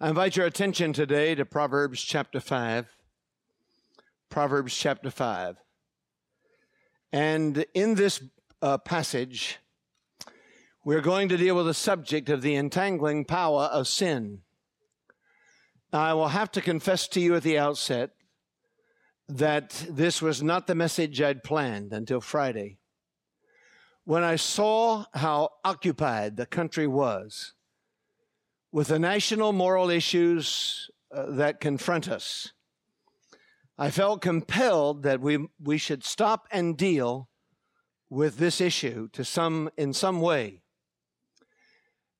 I 0.00 0.08
invite 0.08 0.36
your 0.36 0.46
attention 0.46 0.92
today 0.92 1.36
to 1.36 1.44
Proverbs 1.44 2.02
chapter 2.02 2.40
5. 2.40 2.88
Proverbs 4.28 4.76
chapter 4.76 5.08
5. 5.08 5.56
And 7.12 7.64
in 7.74 7.94
this 7.94 8.20
uh, 8.60 8.78
passage, 8.78 9.60
we're 10.84 11.00
going 11.00 11.28
to 11.28 11.36
deal 11.36 11.54
with 11.54 11.66
the 11.66 11.74
subject 11.74 12.28
of 12.28 12.42
the 12.42 12.56
entangling 12.56 13.24
power 13.24 13.66
of 13.66 13.86
sin. 13.86 14.40
I 15.92 16.12
will 16.14 16.28
have 16.28 16.50
to 16.52 16.60
confess 16.60 17.06
to 17.08 17.20
you 17.20 17.36
at 17.36 17.44
the 17.44 17.58
outset 17.58 18.10
that 19.28 19.86
this 19.88 20.20
was 20.20 20.42
not 20.42 20.66
the 20.66 20.74
message 20.74 21.22
I'd 21.22 21.44
planned 21.44 21.92
until 21.92 22.20
Friday. 22.20 22.78
When 24.02 24.24
I 24.24 24.34
saw 24.34 25.04
how 25.14 25.50
occupied 25.64 26.36
the 26.36 26.46
country 26.46 26.88
was 26.88 27.52
with 28.74 28.88
the 28.88 28.98
national 28.98 29.52
moral 29.52 29.88
issues 29.88 30.90
uh, 31.14 31.26
that 31.28 31.60
confront 31.60 32.08
us, 32.08 32.50
I 33.78 33.88
felt 33.88 34.20
compelled 34.20 35.04
that 35.04 35.20
we, 35.20 35.46
we 35.62 35.78
should 35.78 36.02
stop 36.02 36.48
and 36.50 36.76
deal 36.76 37.28
with 38.10 38.38
this 38.38 38.60
issue 38.60 39.06
to 39.12 39.24
some, 39.24 39.70
in 39.76 39.92
some 39.92 40.20
way. 40.20 40.62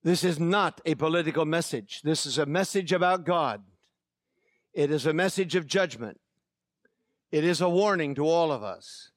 This 0.05 0.23
is 0.23 0.39
not 0.39 0.81
a 0.87 0.95
political 0.95 1.45
message. 1.45 2.03
This 2.05 2.25
is 2.25 2.39
a 2.39 2.47
message 2.47 2.93
about 2.93 3.27
God. 3.27 3.65
It 4.73 4.93
is 4.93 5.07
a 5.07 5.13
message 5.13 5.57
of 5.57 5.67
judgment. 5.67 6.21
It 7.33 7.43
is 7.43 7.61
a 7.61 7.69
warning 7.69 8.15
to 8.15 8.29
all 8.29 8.53
of 8.53 8.63
us. 8.63 9.11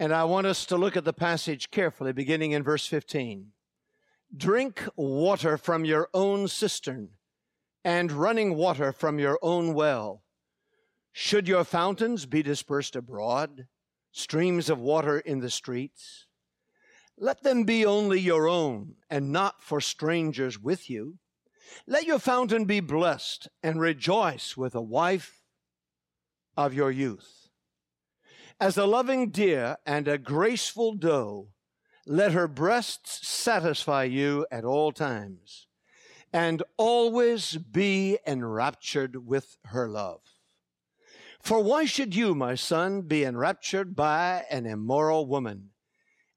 And 0.00 0.12
I 0.12 0.24
want 0.24 0.48
us 0.48 0.66
to 0.66 0.76
look 0.76 0.96
at 0.96 1.04
the 1.04 1.12
passage 1.12 1.70
carefully, 1.70 2.12
beginning 2.12 2.50
in 2.50 2.64
verse 2.64 2.88
15. 2.88 3.52
Drink 4.34 4.88
water 4.96 5.58
from 5.58 5.84
your 5.84 6.08
own 6.14 6.48
cistern 6.48 7.10
and 7.84 8.10
running 8.10 8.54
water 8.54 8.90
from 8.92 9.18
your 9.18 9.38
own 9.42 9.74
well. 9.74 10.22
Should 11.12 11.46
your 11.46 11.64
fountains 11.64 12.24
be 12.24 12.42
dispersed 12.42 12.96
abroad, 12.96 13.66
streams 14.10 14.70
of 14.70 14.78
water 14.78 15.18
in 15.18 15.40
the 15.40 15.50
streets? 15.50 16.26
Let 17.18 17.42
them 17.42 17.64
be 17.64 17.84
only 17.84 18.20
your 18.20 18.48
own 18.48 18.94
and 19.10 19.32
not 19.32 19.62
for 19.62 19.82
strangers 19.82 20.58
with 20.58 20.88
you. 20.88 21.18
Let 21.86 22.06
your 22.06 22.18
fountain 22.18 22.64
be 22.64 22.80
blessed 22.80 23.48
and 23.62 23.80
rejoice 23.80 24.56
with 24.56 24.74
a 24.74 24.80
wife 24.80 25.42
of 26.56 26.72
your 26.72 26.90
youth. 26.90 27.48
As 28.58 28.78
a 28.78 28.86
loving 28.86 29.30
deer 29.30 29.76
and 29.84 30.08
a 30.08 30.16
graceful 30.16 30.94
doe, 30.94 31.48
let 32.06 32.32
her 32.32 32.48
breasts 32.48 33.26
satisfy 33.26 34.04
you 34.04 34.46
at 34.50 34.64
all 34.64 34.92
times 34.92 35.66
and 36.32 36.62
always 36.76 37.56
be 37.56 38.18
enraptured 38.26 39.26
with 39.26 39.56
her 39.66 39.88
love. 39.88 40.20
For 41.40 41.62
why 41.62 41.84
should 41.84 42.14
you, 42.14 42.34
my 42.34 42.54
son, 42.54 43.02
be 43.02 43.24
enraptured 43.24 43.94
by 43.94 44.44
an 44.50 44.64
immoral 44.66 45.26
woman? 45.26 45.72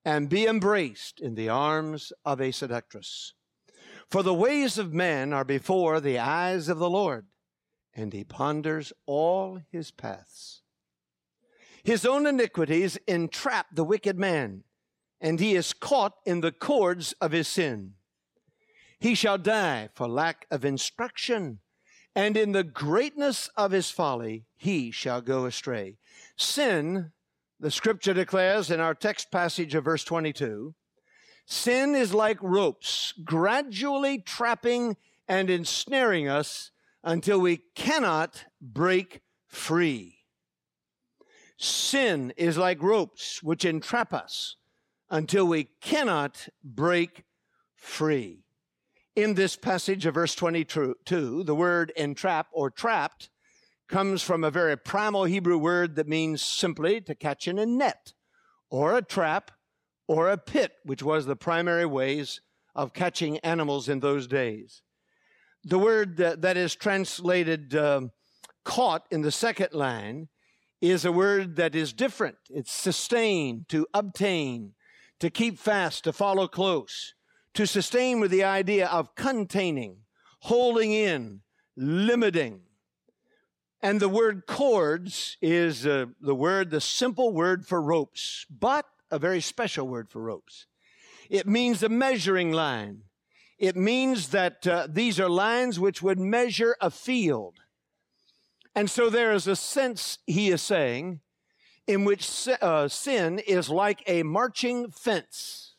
and 0.05 0.30
be 0.30 0.45
embraced 0.45 1.19
in 1.19 1.33
the 1.33 1.49
arms 1.49 2.13
of 2.23 2.39
a 2.39 2.52
seductress. 2.52 3.33
For 4.08 4.21
the 4.21 4.36
ways 4.36 4.77
of 4.77 4.93
man 4.93 5.33
are 5.33 5.43
before 5.43 5.99
the 5.99 6.19
eyes 6.19 6.69
of 6.69 6.77
the 6.77 6.89
Lord, 6.89 7.25
and 7.95 8.13
he 8.13 8.23
ponders 8.23 8.93
all 9.08 9.59
his 9.71 9.89
paths. 9.89 10.61
His 11.83 12.05
own 12.05 12.27
iniquities 12.27 12.97
entrap 13.08 13.67
the 13.73 13.83
wicked 13.83 14.19
man, 14.19 14.63
and 15.25 15.39
he 15.39 15.55
is 15.55 15.73
caught 15.73 16.13
in 16.23 16.41
the 16.41 16.51
cords 16.51 17.13
of 17.13 17.31
his 17.31 17.47
sin. 17.47 17.93
He 18.99 19.15
shall 19.15 19.39
die 19.39 19.89
for 19.95 20.07
lack 20.07 20.45
of 20.51 20.63
instruction, 20.63 21.61
and 22.15 22.37
in 22.37 22.51
the 22.51 22.63
greatness 22.63 23.49
of 23.57 23.71
his 23.71 23.89
folly 23.89 24.45
he 24.55 24.91
shall 24.91 25.21
go 25.21 25.47
astray. 25.47 25.97
Sin 26.37 27.11
the 27.59 27.71
scripture 27.71 28.13
declares 28.13 28.69
in 28.69 28.80
our 28.80 28.93
text 28.93 29.31
passage 29.31 29.73
of 29.73 29.85
verse 29.85 30.03
22 30.03 30.75
sin 31.47 31.95
is 31.95 32.14
like 32.14 32.37
ropes, 32.43 33.11
gradually 33.23 34.19
trapping 34.19 34.95
and 35.27 35.49
ensnaring 35.49 36.27
us 36.27 36.69
until 37.03 37.39
we 37.39 37.64
cannot 37.73 38.45
break 38.61 39.21
free. 39.47 40.19
Sin 41.58 42.31
is 42.37 42.59
like 42.59 42.83
ropes 42.83 43.41
which 43.41 43.65
entrap 43.65 44.14
us 44.14 44.58
until 45.10 45.45
we 45.45 45.70
cannot 45.82 46.48
break 46.64 47.23
free. 47.76 48.43
In 49.16 49.36
this 49.36 49.55
passage 49.55 50.05
of 50.05 50.16
verse 50.16 50.36
22, 50.36 51.43
the 51.45 51.55
word 51.55 51.92
entrap 51.95 52.48
or 52.52 52.70
trapped 52.70 53.30
comes 53.88 54.21
from 54.21 54.44
a 54.44 54.52
very 54.52 54.76
primal 54.76 55.26
Hebrew 55.26 55.58
word 55.58 55.95
that 55.95 56.08
means 56.08 56.42
simply 56.42 56.99
to 57.02 57.15
catch 57.15 57.48
in 57.48 57.60
a 57.60 57.65
net 57.65 58.14
or 58.70 58.98
a 58.98 59.02
trap 59.02 59.52
or 60.08 60.30
a 60.30 60.38
pit, 60.38 60.73
which 60.83 61.04
was 61.04 61.26
the 61.26 61.36
primary 61.36 61.86
ways 61.86 62.42
of 62.76 62.94
catching 62.94 63.38
animals 63.39 63.88
in 63.88 63.99
those 63.99 64.27
days. 64.27 64.82
The 65.64 65.80
word 65.80 66.17
that, 66.17 66.58
is 66.58 66.76
translated 66.76 67.76
um, 67.76 68.11
caught 68.64 69.05
in 69.10 69.21
the 69.21 69.32
second 69.32 69.73
line 69.73 70.27
is 70.82 71.05
a 71.05 71.11
word 71.11 71.55
that 71.55 71.73
is 71.73 71.94
different. 71.94 72.38
It's 72.49 72.71
sustain, 72.71 73.65
to 73.70 73.88
obtain, 73.94 74.73
to 75.20 75.30
keep 75.30 75.58
fast, 75.58 76.03
to 76.03 76.14
follow 76.14 76.48
close. 76.48 77.14
To 77.55 77.65
sustain 77.65 78.20
with 78.20 78.31
the 78.31 78.43
idea 78.43 78.87
of 78.87 79.15
containing, 79.15 79.99
holding 80.42 80.92
in, 80.92 81.39
limiting. 81.77 82.61
And 83.81 83.99
the 83.99 84.09
word 84.09 84.45
cords 84.45 85.37
is 85.42 85.86
uh, 85.87 86.08
the 86.20 86.36
word, 86.36 86.70
the 86.70 86.81
simple 86.81 87.31
word 87.31 87.65
for 87.65 87.81
ropes, 87.81 88.45
but 88.49 88.86
a 89.09 89.20
very 89.20 89.39
special 89.39 89.87
word 89.87 90.09
for 90.09 90.21
ropes. 90.21 90.65
It 91.30 91.47
means 91.47 91.82
a 91.82 91.89
measuring 91.89 92.52
line. 92.52 93.03
It 93.58 93.76
means 93.76 94.30
that 94.30 94.67
uh, 94.67 94.87
these 94.89 95.20
are 95.20 95.30
lines 95.30 95.80
which 95.80 96.02
would 96.02 96.20
measure 96.20 96.76
a 96.82 96.92
field. 96.92 97.59
And 98.76 98.89
so 98.89 99.09
there 99.09 99.32
is 99.32 99.47
a 99.47 99.55
sense, 99.55 100.17
he 100.27 100.49
is 100.49 100.61
saying, 100.61 101.21
in 101.87 102.05
which 102.05 102.47
uh, 102.61 102.87
sin 102.87 103.39
is 103.39 103.69
like 103.69 104.03
a 104.07 104.23
marching 104.23 104.89
fence 104.89 105.75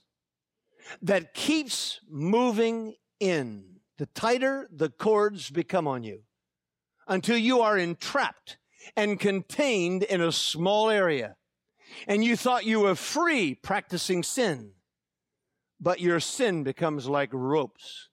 that 1.02 1.34
keeps 1.34 2.00
moving 2.08 2.94
in. 3.18 3.64
The 3.98 4.06
tighter 4.06 4.68
the 4.70 4.90
cords 4.90 5.50
become 5.50 5.88
on 5.88 6.04
you, 6.04 6.20
until 7.08 7.36
you 7.36 7.60
are 7.60 7.78
entrapped 7.78 8.58
and 8.96 9.18
contained 9.18 10.02
in 10.02 10.20
a 10.20 10.30
small 10.30 10.90
area. 10.90 11.36
And 12.06 12.22
you 12.22 12.36
thought 12.36 12.66
you 12.66 12.80
were 12.80 12.94
free 12.94 13.54
practicing 13.54 14.22
sin, 14.22 14.72
but 15.80 16.00
your 16.00 16.20
sin 16.20 16.62
becomes 16.62 17.08
like 17.08 17.30
ropes 17.32 18.10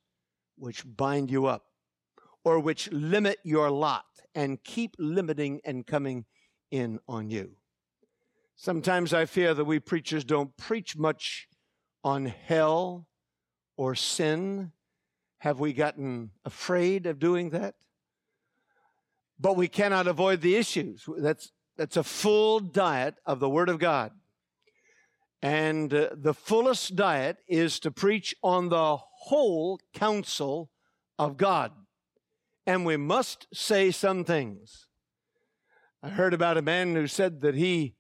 which 0.58 0.84
bind 0.86 1.30
you 1.30 1.48
up 1.48 1.66
or 2.46 2.60
which 2.60 2.92
limit 2.92 3.40
your 3.44 3.70
lot 3.70 4.06
and 4.34 4.64
keep 4.64 4.96
limiting 4.98 5.60
and 5.66 5.86
coming 5.86 6.26
in 6.72 7.00
on 7.08 7.30
you. 7.30 7.56
Sometimes 8.56 9.14
I 9.14 9.26
fear 9.26 9.54
that 9.54 9.66
we 9.66 9.80
preachers 9.80 10.24
don't 10.24 10.56
preach 10.58 10.98
much 10.98 11.48
on 12.04 12.26
hell 12.26 13.08
or 13.78 13.96
sin. 13.96 14.72
Have 15.40 15.60
we 15.60 15.74
gotten 15.74 16.32
afraid 16.46 17.06
of 17.06 17.20
doing 17.20 17.50
that? 17.50 17.76
but 19.44 19.58
we 19.58 19.68
cannot 19.68 20.08
avoid 20.08 20.40
the 20.40 20.56
issues. 20.56 21.04
That's, 21.18 21.52
that's 21.78 21.98
a 21.98 22.04
full 22.04 22.62
diet 22.62 23.16
of 23.26 23.42
the 23.42 23.50
Word 23.50 23.68
of 23.68 23.78
God. 23.78 24.12
And 25.42 25.94
uh, 25.94 26.10
the 26.14 26.34
fullest 26.34 26.96
diet 26.96 27.38
is 27.50 27.78
to 27.82 27.92
preach 27.92 28.34
on 28.42 28.70
the 28.70 28.98
whole 28.98 29.82
counsel 29.94 30.70
of 31.20 31.36
God. 31.36 31.74
And 32.66 32.86
we 32.86 32.96
must 32.96 33.48
say 33.54 33.92
some 33.92 34.24
things. 34.24 34.88
I 36.02 36.08
heard 36.10 36.34
about 36.34 36.58
a 36.58 36.62
man 36.62 36.96
who 36.96 37.08
said 37.08 37.42
that 37.42 37.56
he 37.56 37.96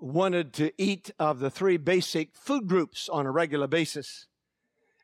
wanted 0.00 0.52
to 0.54 0.72
eat 0.78 1.10
of 1.18 1.38
the 1.38 1.50
three 1.50 1.76
basic 1.76 2.34
food 2.34 2.66
groups 2.66 3.08
on 3.08 3.26
a 3.26 3.30
regular 3.30 3.66
basis. 3.66 4.26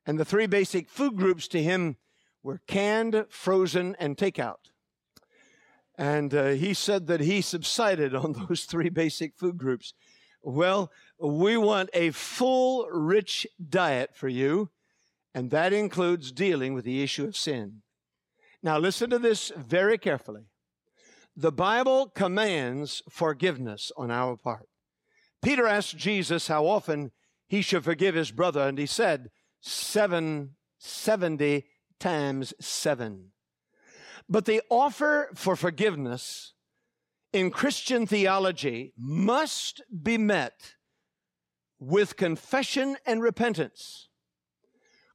And 0.07 0.19
the 0.19 0.25
three 0.25 0.47
basic 0.47 0.89
food 0.89 1.17
groups 1.17 1.49
to 1.49 1.63
him 1.63 1.97
were 2.43 2.61
canned, 2.67 3.27
frozen, 3.29 3.97
and 3.99 4.17
takeout. 4.17 4.71
And 5.99 6.35
uh, 6.35 6.49
he 6.51 6.75
said 6.75 7.07
that 7.09 7.21
he 7.21 7.41
subsided 7.41 8.15
on 8.15 8.33
those 8.49 8.65
three 8.65 8.89
basic 8.89 9.37
food 9.37 9.59
groups. 9.59 9.95
Well, 10.43 10.93
we 11.19 11.57
want 11.57 11.91
a 11.93 12.11
full, 12.11 12.87
rich 12.91 13.47
diet 13.69 14.11
for 14.15 14.29
you, 14.29 14.71
and 15.35 15.51
that 15.51 15.73
includes 15.73 16.31
dealing 16.31 16.73
with 16.73 16.85
the 16.85 17.03
issue 17.03 17.25
of 17.25 17.37
sin. 17.37 17.83
Now, 18.63 18.79
listen 18.79 19.11
to 19.11 19.19
this 19.19 19.51
very 19.57 19.99
carefully. 19.99 20.45
The 21.37 21.53
Bible 21.53 22.07
commands 22.09 23.03
forgiveness 23.11 23.93
on 23.97 24.11
our 24.11 24.37
part. 24.37 24.69
Peter 25.47 25.69
asked 25.69 25.97
Jesus 25.97 26.49
how 26.49 26.67
often 26.67 27.13
he 27.47 27.63
should 27.63 27.85
forgive 27.85 28.17
his 28.17 28.33
brother, 28.33 28.63
and 28.63 28.79
he 28.79 28.85
said, 28.85 29.31
seven, 29.61 30.57
70 30.81 31.65
times 32.01 32.53
seven. 32.59 33.29
But 34.29 34.47
the 34.47 34.61
offer 34.69 35.31
for 35.37 35.55
forgiveness 35.55 36.55
in 37.33 37.53
Christian 37.53 38.09
theology 38.09 38.93
must 38.99 39.83
be 40.03 40.19
met 40.19 40.75
with 41.79 42.17
confession 42.17 42.97
and 43.07 43.23
repentance. 43.23 44.09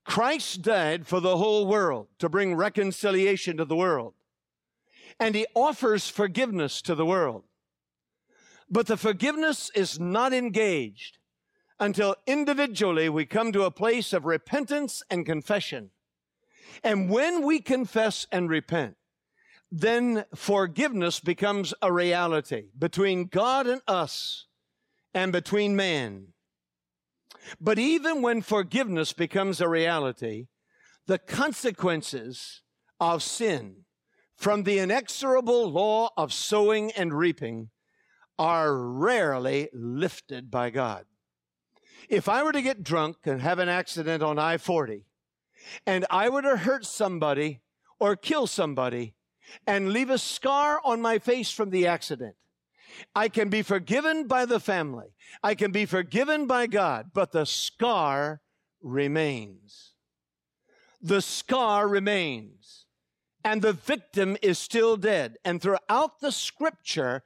Christ 0.06 0.62
died 0.62 1.08
for 1.08 1.20
the 1.20 1.36
whole 1.36 1.68
world 1.68 2.08
to 2.20 2.30
bring 2.30 2.56
reconciliation 2.56 3.58
to 3.58 3.66
the 3.66 3.76
world. 3.76 4.14
And 5.20 5.36
he 5.36 5.46
offers 5.54 6.08
forgiveness 6.08 6.82
to 6.84 6.96
the 6.96 7.06
world. 7.06 7.44
But 8.72 8.88
the 8.88 8.96
forgiveness 8.96 9.70
is 9.76 10.00
not 10.00 10.32
engaged 10.32 11.18
until 11.78 12.16
individually 12.26 13.10
we 13.10 13.26
come 13.26 13.52
to 13.52 13.64
a 13.64 13.72
place 13.72 14.14
of 14.14 14.24
repentance 14.24 15.04
and 15.10 15.26
confession. 15.26 15.90
And 16.82 17.10
when 17.10 17.46
we 17.46 17.60
confess 17.60 18.26
and 18.32 18.50
repent, 18.50 18.96
then 19.70 20.24
forgiveness 20.34 21.20
becomes 21.20 21.74
a 21.82 21.92
reality 21.92 22.70
between 22.78 23.26
God 23.26 23.68
and 23.68 23.82
us 23.88 24.48
and 25.14 25.34
between 25.34 25.76
man. 25.76 26.28
But 27.60 27.78
even 27.78 28.22
when 28.22 28.42
forgiveness 28.42 29.12
becomes 29.12 29.60
a 29.60 29.68
reality, 29.68 30.48
the 31.08 31.18
consequences 31.18 32.62
of 33.00 33.22
sin 33.22 33.86
from 34.36 34.64
the 34.64 34.80
inexorable 34.80 35.70
law 35.70 36.10
of 36.16 36.32
sowing 36.32 36.92
and 36.92 37.14
reaping 37.14 37.70
are 38.42 38.76
rarely 38.76 39.70
lifted 39.72 40.50
by 40.50 40.72
God. 40.72 41.06
If 42.10 42.28
I 42.28 42.42
were 42.42 42.52
to 42.52 42.64
get 42.64 42.82
drunk 42.82 43.18
and 43.26 43.40
have 43.40 43.60
an 43.60 43.70
accident 43.70 44.24
on 44.24 44.40
I 44.40 44.58
40, 44.58 45.06
and 45.86 46.08
I 46.10 46.28
were 46.28 46.42
to 46.42 46.58
hurt 46.58 46.84
somebody 46.84 47.62
or 48.00 48.16
kill 48.16 48.48
somebody 48.48 49.14
and 49.68 49.94
leave 49.94 50.10
a 50.10 50.18
scar 50.18 50.82
on 50.84 51.04
my 51.04 51.20
face 51.20 51.52
from 51.52 51.70
the 51.70 51.86
accident, 51.86 52.36
I 53.16 53.30
can 53.30 53.50
be 53.50 53.62
forgiven 53.62 54.26
by 54.26 54.46
the 54.46 54.60
family. 54.60 55.14
I 55.44 55.54
can 55.54 55.72
be 55.72 55.86
forgiven 55.86 56.48
by 56.48 56.66
God, 56.66 57.12
but 57.14 57.32
the 57.32 57.46
scar 57.46 58.42
remains. 58.82 59.94
The 61.00 61.22
scar 61.22 61.88
remains. 61.88 62.88
And 63.44 63.62
the 63.62 63.74
victim 63.74 64.36
is 64.42 64.58
still 64.58 64.98
dead. 64.98 65.38
And 65.46 65.62
throughout 65.62 66.22
the 66.22 66.32
scripture, 66.32 67.24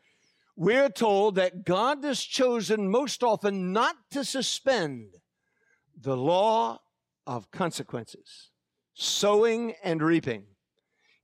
we're 0.56 0.90
told 0.90 1.36
that 1.36 1.66
God 1.66 2.04
has 2.04 2.22
chosen 2.22 2.90
most 2.90 3.24
often 3.24 3.74
not 3.74 3.96
to 4.12 4.24
suspend 4.24 5.18
the 6.00 6.16
law 6.16 6.80
of 7.28 7.52
consequences, 7.52 8.52
sowing 8.94 9.74
and 9.84 10.02
reaping. 10.02 10.44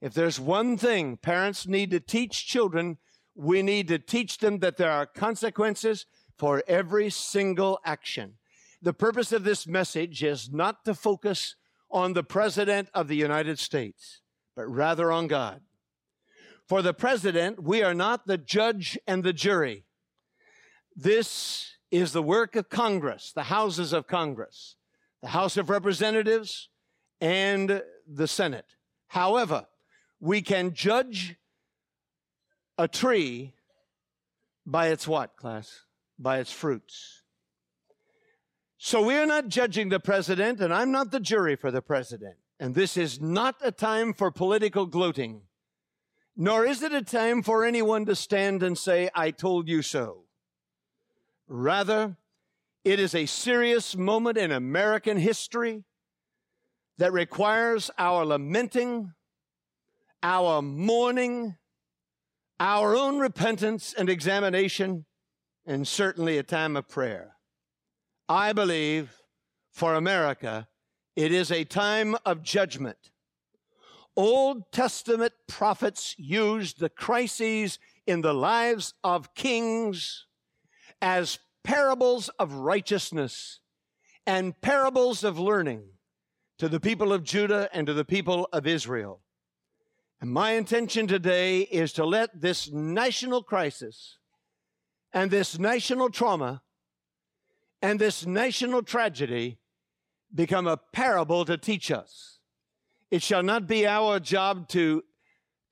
If 0.01 0.13
there's 0.13 0.39
one 0.39 0.77
thing 0.77 1.17
parents 1.17 1.67
need 1.67 1.91
to 1.91 1.99
teach 1.99 2.47
children, 2.47 2.97
we 3.35 3.61
need 3.61 3.87
to 3.87 3.99
teach 3.99 4.39
them 4.39 4.59
that 4.59 4.77
there 4.77 4.91
are 4.91 5.05
consequences 5.05 6.05
for 6.37 6.63
every 6.67 7.09
single 7.09 7.79
action. 7.85 8.33
The 8.81 8.93
purpose 8.93 9.31
of 9.31 9.43
this 9.43 9.67
message 9.67 10.23
is 10.23 10.51
not 10.51 10.83
to 10.85 10.95
focus 10.95 11.55
on 11.91 12.13
the 12.13 12.23
President 12.23 12.89
of 12.93 13.07
the 13.07 13.15
United 13.15 13.59
States, 13.59 14.21
but 14.55 14.67
rather 14.67 15.11
on 15.11 15.27
God. 15.27 15.61
For 16.71 16.81
the 16.81 16.93
President, 16.93 17.61
we 17.61 17.83
are 17.83 17.93
not 17.93 18.27
the 18.27 18.37
judge 18.37 18.97
and 19.05 19.25
the 19.25 19.33
jury. 19.33 19.83
This 20.95 21.75
is 21.91 22.13
the 22.13 22.23
work 22.23 22.55
of 22.55 22.69
Congress, 22.69 23.33
the 23.35 23.43
houses 23.43 23.91
of 23.91 24.07
Congress, 24.07 24.77
the 25.21 25.27
House 25.27 25.57
of 25.57 25.69
Representatives, 25.69 26.69
and 27.19 27.83
the 28.07 28.25
Senate. 28.25 28.77
However, 29.07 29.67
we 30.21 30.41
can 30.41 30.73
judge 30.73 31.35
a 32.77 32.87
tree 32.87 33.51
by 34.65 34.87
its 34.87 35.05
what, 35.05 35.35
class? 35.35 35.81
By 36.17 36.39
its 36.39 36.53
fruits. 36.53 37.23
So 38.77 39.05
we're 39.05 39.25
not 39.25 39.49
judging 39.49 39.89
the 39.89 39.99
president, 39.99 40.61
and 40.61 40.73
I'm 40.73 40.93
not 40.93 41.11
the 41.11 41.19
jury 41.19 41.57
for 41.57 41.69
the 41.69 41.81
president. 41.81 42.37
And 42.61 42.75
this 42.75 42.95
is 42.95 43.19
not 43.19 43.55
a 43.61 43.73
time 43.73 44.13
for 44.13 44.31
political 44.31 44.85
gloating, 44.85 45.41
nor 46.35 46.65
is 46.65 46.81
it 46.81 46.93
a 46.93 47.01
time 47.01 47.43
for 47.43 47.65
anyone 47.65 48.05
to 48.05 48.15
stand 48.15 48.63
and 48.63 48.77
say, 48.77 49.09
I 49.13 49.31
told 49.31 49.67
you 49.67 49.81
so. 49.81 50.25
Rather, 51.47 52.17
it 52.83 52.99
is 52.99 53.13
a 53.13 53.25
serious 53.25 53.95
moment 53.95 54.37
in 54.37 54.51
American 54.51 55.17
history 55.17 55.83
that 56.97 57.13
requires 57.13 57.91
our 57.97 58.25
lamenting, 58.25 59.13
our 60.23 60.61
mourning, 60.61 61.57
our 62.59 62.95
own 62.95 63.19
repentance 63.19 63.93
and 63.97 64.09
examination, 64.09 65.05
and 65.65 65.87
certainly 65.87 66.37
a 66.37 66.43
time 66.43 66.75
of 66.75 66.87
prayer. 66.87 67.35
I 68.29 68.53
believe 68.53 69.21
for 69.71 69.95
America, 69.95 70.67
it 71.15 71.31
is 71.31 71.51
a 71.51 71.63
time 71.65 72.15
of 72.25 72.41
judgment. 72.41 73.10
Old 74.15 74.71
Testament 74.71 75.33
prophets 75.47 76.15
used 76.17 76.79
the 76.79 76.89
crises 76.89 77.79
in 78.05 78.21
the 78.21 78.33
lives 78.33 78.93
of 79.03 79.33
kings 79.35 80.25
as 81.01 81.39
parables 81.63 82.29
of 82.39 82.53
righteousness 82.53 83.59
and 84.25 84.59
parables 84.61 85.23
of 85.23 85.39
learning 85.39 85.83
to 86.57 86.67
the 86.69 86.79
people 86.79 87.13
of 87.13 87.23
Judah 87.23 87.69
and 87.73 87.87
to 87.87 87.93
the 87.93 88.05
people 88.05 88.47
of 88.53 88.67
Israel. 88.67 89.21
And 90.19 90.29
my 90.29 90.51
intention 90.51 91.07
today 91.07 91.61
is 91.61 91.93
to 91.93 92.05
let 92.05 92.39
this 92.39 92.71
national 92.71 93.41
crisis 93.41 94.19
and 95.13 95.31
this 95.31 95.57
national 95.57 96.09
trauma 96.09 96.61
and 97.81 97.99
this 97.99 98.25
national 98.25 98.83
tragedy 98.83 99.57
become 100.33 100.67
a 100.67 100.77
parable 100.77 101.45
to 101.45 101.57
teach 101.57 101.89
us. 101.89 102.40
It 103.11 103.21
shall 103.21 103.43
not 103.43 103.67
be 103.67 103.85
our 103.85 104.19
job 104.19 104.69
to 104.69 105.03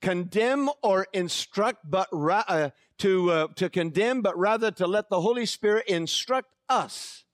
condemn 0.02 0.70
or 0.82 1.06
instruct, 1.12 1.90
but 1.90 2.08
ra- 2.12 2.44
uh, 2.46 2.70
to 2.98 3.30
uh, 3.30 3.46
to 3.56 3.70
condemn, 3.70 4.20
but 4.20 4.38
rather 4.38 4.70
to 4.72 4.86
let 4.86 5.08
the 5.08 5.22
Holy 5.22 5.46
Spirit 5.46 5.86
instruct 5.88 6.54
us 6.68 7.24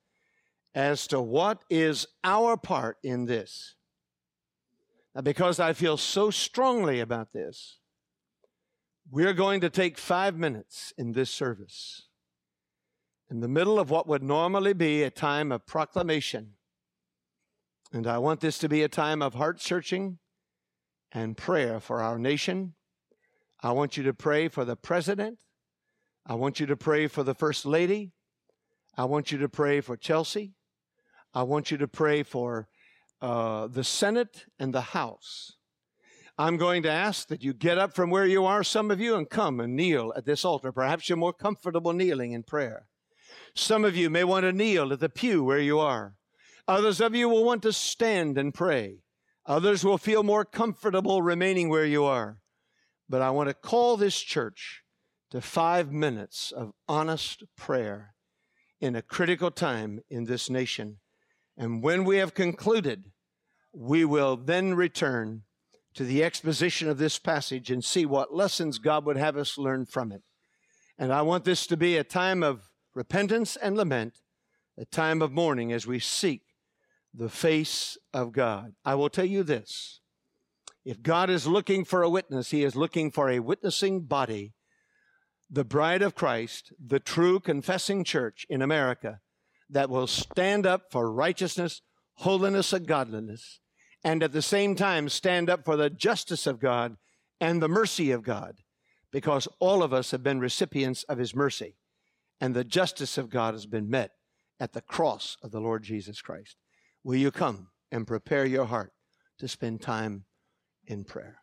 as 0.75 1.07
to 1.09 1.21
what 1.21 1.65
is 1.69 2.07
our 2.23 2.57
part 2.57 2.99
in 3.03 3.27
this. 3.27 3.75
Now, 5.15 5.23
because 5.23 5.59
I 5.59 5.73
feel 5.73 5.97
so 5.97 6.31
strongly 6.31 7.01
about 7.01 7.33
this, 7.33 7.79
we're 9.11 9.33
going 9.33 9.61
to 9.63 9.71
take 9.71 9.97
five 9.97 10.37
minutes 10.37 10.93
in 10.99 11.13
this 11.13 11.31
service, 11.31 12.09
in 13.31 13.41
the 13.41 13.49
middle 13.49 13.79
of 13.79 13.91
what 13.91 14.07
would 14.07 14.23
normally 14.23 14.75
be 14.75 15.03
a 15.03 15.11
time 15.11 15.51
of 15.51 15.67
proclamation. 15.67 16.56
And 17.93 18.07
I 18.07 18.19
want 18.19 18.41
this 18.41 18.59
to 18.59 18.69
be 18.69 18.83
a 18.83 18.89
time 18.89 19.23
of 19.23 19.35
heart 19.35 19.61
searching 19.61 20.19
and 21.13 21.37
prayer 21.37 21.79
for 21.79 22.01
our 22.01 22.19
nation. 22.19 22.75
I 23.63 23.73
want 23.73 23.97
you 23.97 24.03
to 24.05 24.15
pray 24.15 24.49
for 24.49 24.65
the 24.65 24.77
president. 24.77 25.39
I 26.27 26.35
want 26.35 26.59
you 26.59 26.67
to 26.67 26.77
pray 26.77 27.07
for 27.07 27.23
the 27.23 27.35
first 27.35 27.65
lady. 27.65 28.13
I 28.97 29.05
want 29.05 29.31
you 29.31 29.39
to 29.39 29.49
pray 29.49 29.81
for 29.81 29.97
Chelsea. 29.97 30.55
I 31.33 31.45
want 31.45 31.71
you 31.71 31.79
to 31.79 31.89
pray 31.89 32.23
for 32.23 32.69
uh, 33.21 33.69
the 33.69 33.85
Senate 33.85 34.47
and 34.59 34.75
the 34.75 34.81
House. 34.81 35.53
I'm 36.39 36.57
going 36.57 36.83
to 36.83 36.91
ask 36.91 37.29
that 37.29 37.43
you 37.43 37.55
get 37.55 37.79
up 37.79 37.95
from 37.95 38.11
where 38.11 38.27
you 38.27 38.45
are, 38.45 38.63
some 38.63 38.91
of 38.91 39.01
you, 39.01 39.17
and 39.17 39.31
come 39.31 39.59
and 39.61 39.75
kneel 39.75 40.13
at 40.17 40.27
this 40.27 40.45
altar. 40.45 40.73
Perhaps 40.73 41.09
you're 41.09 41.17
more 41.17 41.33
comfortable 41.33 41.93
kneeling 41.93 42.33
in 42.33 42.43
prayer. 42.43 42.89
Some 43.55 43.85
of 43.85 43.97
you 43.97 44.11
may 44.11 44.25
want 44.25 44.45
to 44.45 44.53
kneel 44.53 44.93
at 44.93 45.01
the 45.01 45.09
pew 45.09 45.43
where 45.43 45.59
you 45.59 45.79
are. 45.79 46.15
Others 46.69 47.01
of 47.01 47.15
you 47.15 47.29
will 47.29 47.45
want 47.45 47.63
to 47.63 47.73
stand 47.73 48.37
and 48.37 48.53
pray. 48.53 48.99
Others 49.47 49.85
will 49.85 49.99
feel 49.99 50.25
more 50.25 50.45
comfortable 50.45 51.23
remaining 51.23 51.69
where 51.69 51.85
you 51.85 52.05
are. 52.05 52.41
But 53.09 53.23
I 53.23 53.31
want 53.31 53.49
to 53.49 53.55
call 53.55 53.97
this 53.97 54.21
church 54.21 54.83
to 55.31 55.41
five 55.41 55.93
minutes 55.93 56.51
of 56.51 56.73
honest 56.89 57.45
prayer 57.57 58.15
in 58.81 58.97
a 58.97 59.03
critical 59.03 59.53
time 59.53 60.01
in 60.11 60.25
this 60.25 60.51
nation. 60.51 60.99
And 61.57 61.83
when 61.83 62.05
we 62.05 62.17
have 62.17 62.35
concluded, 62.35 63.13
we 63.73 64.05
will 64.05 64.37
then 64.37 64.75
return 64.75 65.43
to 65.95 66.05
the 66.05 66.25
exposition 66.25 66.89
of 66.89 66.99
this 66.99 67.19
passage 67.19 67.71
and 67.71 67.85
see 67.85 68.05
what 68.05 68.35
lessons 68.35 68.79
God 68.79 69.07
would 69.07 69.17
have 69.17 69.37
us 69.37 69.57
learn 69.57 69.87
from 69.87 70.11
it. 70.11 70.23
And 70.99 71.13
I 71.13 71.23
want 71.23 71.45
this 71.45 71.67
to 71.69 71.77
be 71.77 71.97
a 71.97 72.05
time 72.05 72.43
of 72.43 72.71
repentance 72.95 73.57
and 73.57 73.77
lament, 73.77 74.19
a 74.77 74.85
time 74.85 75.23
of 75.23 75.33
mourning 75.33 75.73
as 75.73 75.87
we 75.87 75.99
seek 75.99 76.43
the 77.17 77.29
face 77.29 77.97
of 78.13 78.33
God. 78.33 78.75
I 78.85 78.95
will 78.95 79.09
tell 79.09 79.25
you 79.25 79.43
this. 79.43 80.01
If 80.85 81.03
God 81.03 81.31
is 81.31 81.47
looking 81.47 81.85
for 81.85 82.03
a 82.03 82.11
witness, 82.11 82.51
He 82.51 82.63
is 82.63 82.77
looking 82.77 83.11
for 83.11 83.31
a 83.31 83.41
witnessing 83.41 84.03
body, 84.03 84.53
the 85.51 85.65
bride 85.65 86.03
of 86.03 86.15
Christ, 86.15 86.73
the 86.85 87.01
true 87.01 87.41
confessing 87.41 88.05
church 88.05 88.47
in 88.49 88.63
America 88.63 89.21
that 89.71 89.91
will 89.91 90.07
stand 90.07 90.67
up 90.67 90.93
for 90.93 91.11
righteousness, 91.11 91.83
holiness, 92.17 92.73
and 92.73 92.87
godliness, 92.87 93.61
and 94.05 94.23
at 94.23 94.33
the 94.33 94.43
same 94.43 94.77
time 94.77 95.09
stand 95.09 95.51
up 95.51 95.65
for 95.65 95.77
the 95.77 95.91
justice 95.91 96.47
of 96.47 96.61
God 96.61 96.97
and 97.41 97.61
the 97.61 97.69
mercy 97.69 98.11
of 98.13 98.23
God, 98.23 98.57
because 99.11 99.49
all 99.59 99.83
of 99.83 99.93
us 99.93 100.11
have 100.11 100.23
been 100.23 100.39
recipients 100.39 101.03
of 101.05 101.19
His 101.19 101.35
mercy, 101.35 101.77
and 102.41 102.55
the 102.55 102.65
justice 102.65 103.19
of 103.19 103.31
God 103.31 103.55
has 103.55 103.67
been 103.67 103.91
met 103.91 104.13
at 104.61 104.73
the 104.73 104.81
cross 104.81 105.37
of 105.43 105.51
the 105.51 105.61
Lord 105.61 105.83
Jesus 105.83 106.21
Christ. 106.21 106.57
Will 107.07 107.15
you 107.15 107.31
come 107.31 107.69
and 107.93 108.05
prepare 108.05 108.45
your 108.45 108.65
heart 108.65 108.93
to 109.39 109.47
spend 109.47 109.81
time 109.81 110.25
in 110.89 111.05
prayer? 111.05 111.39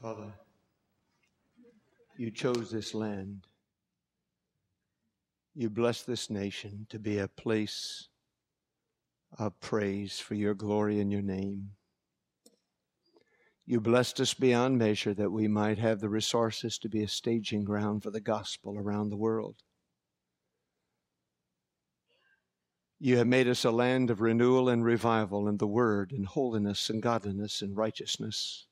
Father, 0.00 0.34
you 2.16 2.30
chose 2.30 2.70
this 2.70 2.94
land. 2.94 3.46
You 5.54 5.70
blessed 5.70 6.06
this 6.06 6.28
nation 6.28 6.86
to 6.90 6.98
be 6.98 7.18
a 7.18 7.28
place 7.28 8.08
of 9.38 9.58
praise 9.60 10.18
for 10.18 10.34
your 10.34 10.54
glory 10.54 11.00
and 11.00 11.12
your 11.12 11.22
name. 11.22 11.70
You 13.66 13.80
blessed 13.80 14.20
us 14.20 14.34
beyond 14.34 14.76
measure 14.78 15.14
that 15.14 15.30
we 15.30 15.48
might 15.48 15.78
have 15.78 16.00
the 16.00 16.08
resources 16.08 16.76
to 16.78 16.88
be 16.88 17.02
a 17.02 17.08
staging 17.08 17.64
ground 17.64 18.02
for 18.02 18.10
the 18.10 18.20
gospel 18.20 18.76
around 18.76 19.08
the 19.08 19.16
world. 19.16 19.62
You 22.98 23.16
have 23.18 23.28
made 23.28 23.48
us 23.48 23.64
a 23.64 23.70
land 23.70 24.10
of 24.10 24.20
renewal 24.20 24.68
and 24.68 24.84
revival 24.84 25.46
and 25.46 25.58
the 25.58 25.66
word 25.66 26.10
and 26.10 26.26
holiness 26.26 26.90
and 26.90 27.00
godliness 27.00 27.62
and 27.62 27.76
righteousness. 27.76 28.66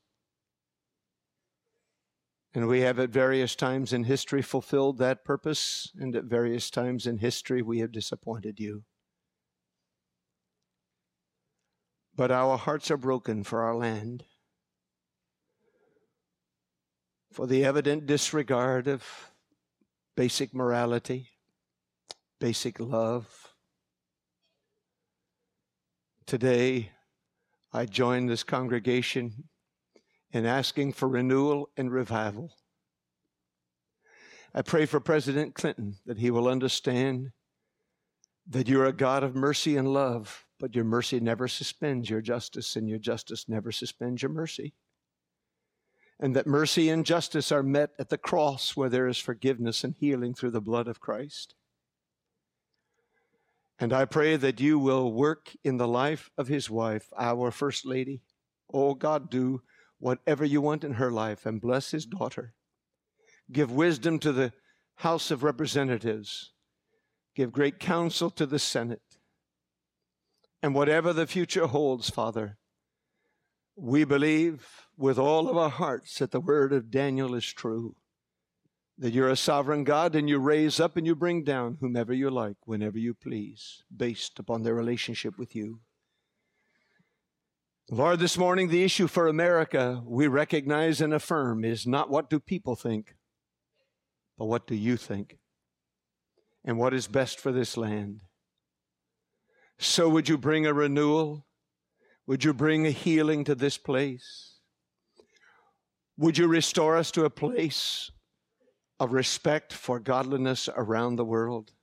And 2.55 2.67
we 2.67 2.81
have 2.81 2.99
at 2.99 3.09
various 3.09 3.55
times 3.55 3.93
in 3.93 4.03
history 4.03 4.43
fulfilled 4.43 4.99
that 4.99 5.25
purpose, 5.25 5.91
and 5.97 6.15
at 6.15 6.25
various 6.25 6.69
times 6.69 7.07
in 7.07 7.17
history 7.17 7.61
we 7.61 7.79
have 7.79 7.91
disappointed 7.91 8.59
you. 8.59 8.83
But 12.15 12.29
our 12.29 12.57
hearts 12.57 12.91
are 12.91 12.97
broken 12.97 13.43
for 13.43 13.63
our 13.63 13.75
land 13.75 14.25
for 17.31 17.47
the 17.47 17.65
evident 17.65 18.05
disregard 18.05 18.87
of 18.87 19.31
basic 20.15 20.53
morality, 20.53 21.29
basic 22.39 22.79
love. 22.79 23.55
Today, 26.27 26.91
I 27.73 27.87
join 27.87 28.27
this 28.27 28.43
congregation 28.43 29.45
in 30.33 30.45
asking 30.45 30.91
for 30.91 31.07
renewal 31.07 31.69
and 31.77 31.89
revival. 31.91 32.57
I 34.53 34.61
pray 34.61 34.85
for 34.85 34.99
President 34.99 35.55
Clinton 35.55 35.95
that 36.05 36.17
he 36.17 36.29
will 36.29 36.49
understand 36.49 37.31
that 38.45 38.67
you're 38.67 38.85
a 38.85 38.91
God 38.91 39.23
of 39.23 39.35
mercy 39.35 39.77
and 39.77 39.93
love, 39.93 40.45
but 40.59 40.75
your 40.75 40.83
mercy 40.83 41.21
never 41.21 41.47
suspends 41.47 42.09
your 42.09 42.21
justice, 42.21 42.75
and 42.75 42.89
your 42.89 42.99
justice 42.99 43.47
never 43.47 43.71
suspends 43.71 44.21
your 44.21 44.31
mercy 44.31 44.73
and 46.23 46.35
that 46.37 46.47
mercy 46.47 46.89
and 46.89 47.05
justice 47.05 47.51
are 47.51 47.61
met 47.61 47.91
at 47.99 48.07
the 48.07 48.17
cross 48.17 48.77
where 48.77 48.87
there 48.87 49.07
is 49.09 49.17
forgiveness 49.17 49.83
and 49.83 49.93
healing 49.99 50.33
through 50.33 50.51
the 50.51 50.61
blood 50.61 50.87
of 50.87 51.01
Christ. 51.01 51.53
And 53.77 53.91
I 53.91 54.05
pray 54.05 54.37
that 54.37 54.61
you 54.61 54.79
will 54.79 55.11
work 55.11 55.51
in 55.65 55.75
the 55.75 55.87
life 55.87 56.29
of 56.37 56.47
his 56.47 56.69
wife, 56.69 57.11
our 57.17 57.51
First 57.51 57.85
Lady. 57.85 58.21
Oh 58.71 58.93
God, 58.93 59.29
do 59.29 59.63
whatever 60.03 60.43
you 60.43 60.59
want 60.59 60.83
in 60.83 60.95
her 60.95 61.09
life 61.09 61.45
and 61.45 61.61
bless 61.61 61.91
his 61.91 62.05
mm-hmm. 62.05 62.17
daughter. 62.17 62.53
Give 63.49 63.71
wisdom 63.71 64.19
to 64.19 64.33
the 64.33 64.51
House 64.95 65.31
of 65.31 65.43
Representatives. 65.43 66.51
Give 67.35 67.53
great 67.53 67.79
counsel 67.79 68.29
to 68.31 68.45
the 68.45 68.59
Senate. 68.59 69.01
And 70.61 70.75
whatever 70.75 71.13
the 71.13 71.25
future 71.25 71.67
holds, 71.67 72.09
Father, 72.09 72.57
we 73.77 74.03
believe 74.03 74.87
with 74.97 75.17
all 75.17 75.49
of 75.49 75.55
our 75.55 75.69
hearts 75.69 76.19
that 76.19 76.31
the 76.31 76.41
word 76.41 76.73
of 76.73 76.91
Daniel 76.91 77.33
is 77.33 77.45
true. 77.45 77.95
That 78.97 79.13
you're 79.13 79.29
a 79.29 79.37
sovereign 79.37 79.85
God 79.85 80.15
and 80.15 80.29
you 80.29 80.37
raise 80.37 80.81
up 80.81 80.97
and 80.97 81.07
you 81.07 81.15
bring 81.15 81.43
down 81.43 81.77
whomever 81.79 82.13
you 82.13 82.29
like, 82.29 82.57
whenever 82.65 82.99
you 82.99 83.13
please, 83.13 83.83
based 83.95 84.37
upon 84.37 84.63
their 84.63 84.75
relationship 84.75 85.37
with 85.37 85.55
you. 85.55 85.79
Lord, 87.91 88.19
this 88.19 88.37
morning, 88.37 88.69
the 88.69 88.83
issue 88.83 89.07
for 89.07 89.27
America 89.27 90.01
we 90.05 90.27
recognize 90.27 91.01
and 91.01 91.13
affirm 91.13 91.65
is 91.65 91.85
not 91.85 92.09
what 92.09 92.29
do 92.29 92.39
people 92.39 92.77
think, 92.77 93.15
but 94.37 94.45
what 94.45 94.65
do 94.65 94.73
you 94.73 94.95
think? 94.95 95.37
And 96.63 96.77
what 96.77 96.93
is 96.93 97.07
best 97.07 97.41
for 97.41 97.51
this 97.51 97.75
land? 97.75 98.21
So, 99.79 100.07
would 100.07 100.29
you 100.29 100.37
bring 100.37 100.65
a 100.65 100.73
renewal? 100.73 101.45
Would 102.25 102.45
you 102.45 102.53
bring 102.53 102.87
a 102.87 102.91
healing 102.91 103.43
to 103.43 103.53
this 103.53 103.77
place? 103.77 104.59
Would 106.17 106.37
you 106.37 106.47
restore 106.47 106.95
us 106.95 107.11
to 107.11 107.25
a 107.25 107.29
place 107.29 108.09
of 108.97 109.11
respect 109.11 109.73
for 109.73 109.99
godliness 109.99 110.69
around 110.73 111.17
the 111.17 111.25
world 111.25 111.73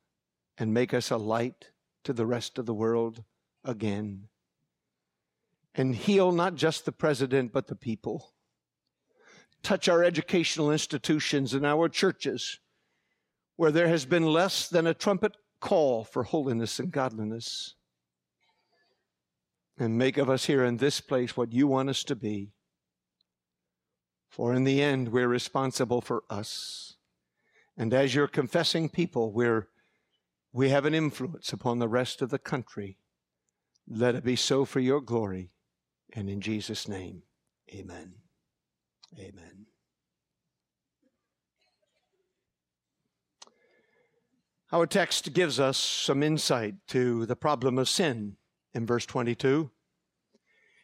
and 0.56 0.72
make 0.72 0.94
us 0.94 1.10
a 1.10 1.18
light 1.18 1.72
to 2.04 2.14
the 2.14 2.24
rest 2.24 2.56
of 2.56 2.64
the 2.64 2.72
world 2.72 3.22
again? 3.64 4.28
And 5.74 5.94
heal 5.94 6.32
not 6.32 6.56
just 6.56 6.84
the 6.84 6.92
president, 6.92 7.52
but 7.52 7.68
the 7.68 7.76
people. 7.76 8.32
Touch 9.62 9.88
our 9.88 10.02
educational 10.02 10.70
institutions 10.72 11.54
and 11.54 11.64
our 11.64 11.88
churches 11.88 12.58
where 13.56 13.70
there 13.70 13.88
has 13.88 14.06
been 14.06 14.24
less 14.24 14.68
than 14.68 14.86
a 14.86 14.94
trumpet 14.94 15.36
call 15.60 16.02
for 16.02 16.22
holiness 16.22 16.78
and 16.78 16.90
godliness. 16.90 17.74
And 19.78 19.98
make 19.98 20.16
of 20.16 20.30
us 20.30 20.46
here 20.46 20.64
in 20.64 20.78
this 20.78 21.00
place 21.00 21.36
what 21.36 21.52
you 21.52 21.66
want 21.66 21.90
us 21.90 22.02
to 22.04 22.16
be 22.16 22.52
for 24.30 24.54
in 24.54 24.62
the 24.62 24.80
end, 24.80 25.08
we're 25.08 25.28
responsible 25.28 26.00
for 26.00 26.22
us. 26.30 26.96
And 27.76 27.92
as 27.92 28.14
your 28.14 28.28
confessing 28.28 28.88
people, 28.88 29.32
we're, 29.32 29.68
we 30.52 30.68
have 30.70 30.84
an 30.84 30.94
influence 30.94 31.52
upon 31.52 31.78
the 31.78 31.88
rest 31.88 32.22
of 32.22 32.30
the 32.30 32.38
country. 32.38 32.96
Let 33.88 34.14
it 34.14 34.24
be 34.24 34.36
so 34.36 34.64
for 34.64 34.78
your 34.78 35.00
glory. 35.00 35.50
And 36.12 36.28
in 36.28 36.40
Jesus' 36.40 36.88
name, 36.88 37.22
amen. 37.72 38.14
Amen. 39.18 39.66
Our 44.72 44.86
text 44.86 45.32
gives 45.32 45.58
us 45.58 45.78
some 45.78 46.22
insight 46.22 46.74
to 46.88 47.26
the 47.26 47.34
problem 47.34 47.76
of 47.76 47.88
sin 47.88 48.36
in 48.72 48.86
verse 48.86 49.04
22. 49.04 49.70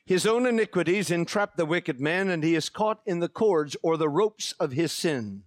His 0.04 0.26
own 0.26 0.46
iniquities 0.46 1.10
entrap 1.10 1.56
the 1.56 1.66
wicked 1.66 2.00
man, 2.00 2.28
and 2.28 2.42
he 2.42 2.54
is 2.54 2.68
caught 2.68 3.00
in 3.06 3.20
the 3.20 3.28
cords 3.28 3.76
or 3.82 3.96
the 3.96 4.08
ropes 4.08 4.52
of 4.58 4.72
his 4.72 4.92
sin. 4.92 5.42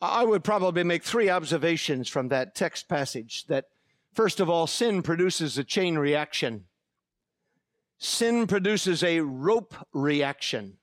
I 0.00 0.24
would 0.24 0.44
probably 0.44 0.82
make 0.82 1.04
three 1.04 1.30
observations 1.30 2.08
from 2.08 2.28
that 2.28 2.54
text 2.54 2.88
passage 2.88 3.46
that, 3.46 3.66
first 4.12 4.40
of 4.40 4.50
all, 4.50 4.66
sin 4.66 5.02
produces 5.02 5.56
a 5.56 5.64
chain 5.64 5.96
reaction. 5.96 6.64
Sin 7.98 8.46
produces 8.46 9.02
a 9.02 9.20
rope 9.20 9.74
reaction. 9.92 10.78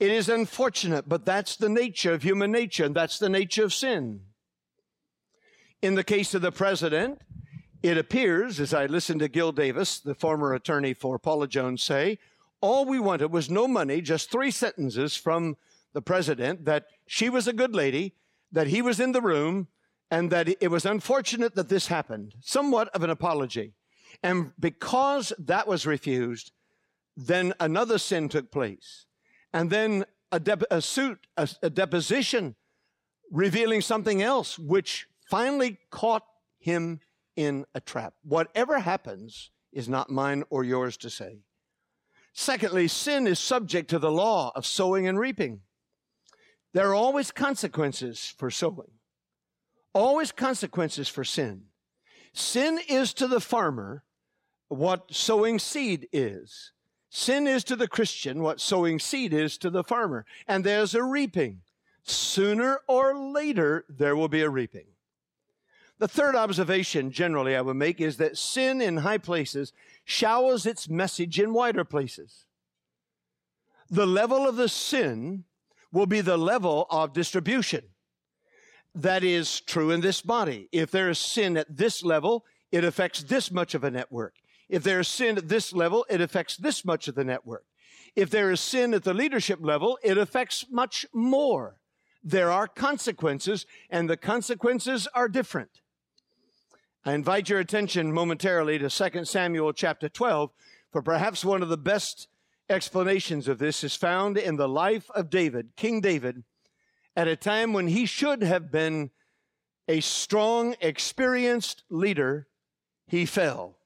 It 0.00 0.10
is 0.10 0.28
unfortunate, 0.28 1.08
but 1.08 1.24
that's 1.24 1.54
the 1.54 1.68
nature 1.68 2.12
of 2.12 2.22
human 2.22 2.50
nature, 2.50 2.84
and 2.84 2.94
that's 2.94 3.18
the 3.18 3.28
nature 3.28 3.64
of 3.64 3.72
sin. 3.72 4.22
In 5.80 5.94
the 5.94 6.04
case 6.04 6.34
of 6.34 6.42
the 6.42 6.50
president, 6.50 7.20
it 7.82 7.96
appears, 7.98 8.58
as 8.58 8.74
I 8.74 8.86
listened 8.86 9.20
to 9.20 9.28
Gil 9.28 9.52
Davis, 9.52 10.00
the 10.00 10.14
former 10.14 10.54
attorney 10.54 10.94
for 10.94 11.18
Paula 11.18 11.46
Jones, 11.46 11.82
say, 11.82 12.18
all 12.60 12.84
we 12.84 13.00
wanted 13.00 13.32
was 13.32 13.50
no 13.50 13.66
money, 13.66 14.00
just 14.00 14.30
three 14.30 14.50
sentences 14.50 15.16
from 15.16 15.56
the 15.92 16.02
president 16.02 16.64
that 16.64 16.86
she 17.06 17.28
was 17.28 17.46
a 17.46 17.52
good 17.52 17.74
lady, 17.74 18.14
that 18.50 18.68
he 18.68 18.82
was 18.82 19.00
in 19.00 19.12
the 19.12 19.20
room, 19.20 19.68
and 20.10 20.30
that 20.30 20.48
it 20.48 20.70
was 20.70 20.84
unfortunate 20.84 21.54
that 21.54 21.68
this 21.68 21.88
happened. 21.88 22.34
Somewhat 22.40 22.88
of 22.88 23.02
an 23.02 23.10
apology. 23.10 23.72
And 24.22 24.52
because 24.58 25.32
that 25.38 25.66
was 25.66 25.86
refused, 25.86 26.52
then 27.16 27.54
another 27.60 27.98
sin 27.98 28.28
took 28.28 28.50
place. 28.50 29.06
And 29.52 29.70
then 29.70 30.04
a, 30.30 30.40
a 30.70 30.80
suit, 30.80 31.26
a, 31.36 31.48
a 31.62 31.70
deposition 31.70 32.56
revealing 33.30 33.80
something 33.80 34.22
else, 34.22 34.58
which 34.58 35.06
finally 35.30 35.78
caught 35.90 36.24
him 36.58 37.00
in 37.36 37.64
a 37.74 37.80
trap. 37.80 38.14
Whatever 38.22 38.78
happens 38.78 39.50
is 39.72 39.88
not 39.88 40.10
mine 40.10 40.44
or 40.50 40.64
yours 40.64 40.96
to 40.98 41.10
say. 41.10 41.40
Secondly, 42.34 42.88
sin 42.88 43.26
is 43.26 43.38
subject 43.38 43.90
to 43.90 43.98
the 43.98 44.10
law 44.10 44.52
of 44.54 44.66
sowing 44.66 45.06
and 45.06 45.18
reaping. 45.18 45.60
There 46.72 46.88
are 46.88 46.94
always 46.94 47.30
consequences 47.30 48.34
for 48.38 48.50
sowing, 48.50 48.92
always 49.92 50.32
consequences 50.32 51.08
for 51.08 51.24
sin. 51.24 51.64
Sin 52.32 52.80
is 52.88 53.12
to 53.14 53.26
the 53.26 53.40
farmer 53.40 54.04
what 54.68 55.12
sowing 55.14 55.58
seed 55.58 56.08
is. 56.12 56.72
Sin 57.10 57.46
is 57.46 57.62
to 57.64 57.76
the 57.76 57.88
Christian 57.88 58.42
what 58.42 58.60
sowing 58.60 58.98
seed 58.98 59.34
is 59.34 59.58
to 59.58 59.68
the 59.68 59.84
farmer. 59.84 60.24
And 60.48 60.64
there's 60.64 60.94
a 60.94 61.02
reaping. 61.02 61.60
Sooner 62.04 62.80
or 62.88 63.14
later, 63.16 63.84
there 63.88 64.16
will 64.16 64.28
be 64.28 64.40
a 64.40 64.50
reaping. 64.50 64.86
The 65.98 66.08
third 66.08 66.34
observation, 66.34 67.12
generally, 67.12 67.54
I 67.54 67.60
would 67.60 67.76
make 67.76 68.00
is 68.00 68.16
that 68.16 68.36
sin 68.36 68.80
in 68.80 68.98
high 68.98 69.18
places 69.18 69.72
showers 70.04 70.66
its 70.66 70.88
message 70.88 71.38
in 71.38 71.52
wider 71.52 71.84
places. 71.84 72.46
The 73.88 74.06
level 74.06 74.48
of 74.48 74.56
the 74.56 74.68
sin 74.68 75.44
will 75.92 76.06
be 76.06 76.22
the 76.22 76.38
level 76.38 76.86
of 76.90 77.12
distribution. 77.12 77.84
That 78.94 79.24
is 79.24 79.60
true 79.60 79.90
in 79.90 80.00
this 80.00 80.20
body. 80.20 80.68
If 80.70 80.90
there 80.90 81.08
is 81.08 81.18
sin 81.18 81.56
at 81.56 81.76
this 81.76 82.02
level, 82.02 82.44
it 82.70 82.84
affects 82.84 83.22
this 83.22 83.50
much 83.50 83.74
of 83.74 83.84
a 83.84 83.90
network. 83.90 84.34
If 84.68 84.82
there 84.82 85.00
is 85.00 85.08
sin 85.08 85.38
at 85.38 85.48
this 85.48 85.72
level, 85.72 86.06
it 86.08 86.20
affects 86.20 86.56
this 86.56 86.84
much 86.84 87.08
of 87.08 87.14
the 87.14 87.24
network. 87.24 87.64
If 88.14 88.30
there 88.30 88.50
is 88.50 88.60
sin 88.60 88.92
at 88.94 89.04
the 89.04 89.14
leadership 89.14 89.58
level, 89.62 89.98
it 90.02 90.18
affects 90.18 90.66
much 90.70 91.06
more. 91.12 91.76
There 92.22 92.50
are 92.50 92.68
consequences, 92.68 93.66
and 93.90 94.08
the 94.08 94.16
consequences 94.16 95.08
are 95.14 95.28
different. 95.28 95.80
I 97.04 97.14
invite 97.14 97.48
your 97.48 97.58
attention 97.58 98.12
momentarily 98.12 98.78
to 98.78 98.88
2 98.88 99.24
Samuel 99.24 99.72
chapter 99.72 100.08
12, 100.08 100.50
for 100.92 101.02
perhaps 101.02 101.44
one 101.44 101.62
of 101.62 101.68
the 101.68 101.76
best 101.76 102.28
explanations 102.68 103.48
of 103.48 103.58
this 103.58 103.82
is 103.82 103.96
found 103.96 104.38
in 104.38 104.56
the 104.56 104.68
life 104.68 105.10
of 105.10 105.30
David, 105.30 105.70
King 105.76 106.00
David, 106.00 106.44
at 107.16 107.28
a 107.28 107.36
time 107.36 107.72
when 107.72 107.88
he 107.88 108.06
should 108.06 108.42
have 108.42 108.70
been 108.70 109.10
a 109.88 110.00
strong, 110.00 110.74
experienced 110.80 111.82
leader, 111.90 112.48
he 113.06 113.26
fell. 113.26 113.76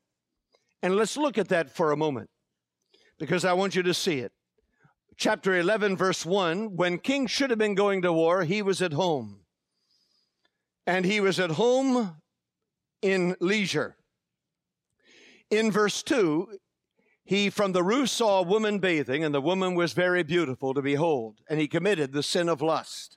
And 0.83 0.95
let's 0.95 1.17
look 1.17 1.39
at 1.39 1.49
that 1.49 1.71
for 1.71 1.91
a 1.91 1.97
moment 1.97 2.31
because 3.19 3.45
I 3.45 3.55
want 3.55 3.75
you 3.75 3.83
to 3.83 3.95
see 3.95 4.19
it. 4.19 4.33
Chapter 5.17 5.57
11, 5.59 5.97
verse 5.97 6.27
1 6.27 6.77
when 6.77 6.99
King 6.99 7.27
should 7.27 7.51
have 7.51 7.59
been 7.59 7.75
going 7.75 8.03
to 8.03 8.13
war, 8.13 8.45
he 8.45 8.63
was 8.63 8.83
at 8.83 8.93
home. 8.93 9.41
And 10.87 11.05
he 11.05 11.21
was 11.21 11.41
at 11.41 11.51
home 11.53 12.17
in 13.03 13.35
leisure. 13.41 13.97
In 15.51 15.71
verse 15.71 16.03
2, 16.03 16.59
he 17.25 17.51
from 17.51 17.73
the 17.73 17.83
roof 17.83 18.09
saw 18.09 18.39
a 18.39 18.47
woman 18.47 18.79
bathing, 18.79 19.25
and 19.25 19.35
the 19.35 19.41
woman 19.41 19.75
was 19.75 19.93
very 19.93 20.23
beautiful 20.23 20.75
to 20.75 20.83
behold, 20.83 21.41
and 21.49 21.59
he 21.59 21.67
committed 21.67 22.13
the 22.13 22.23
sin 22.23 22.49
of 22.49 22.63
lust. 22.63 23.16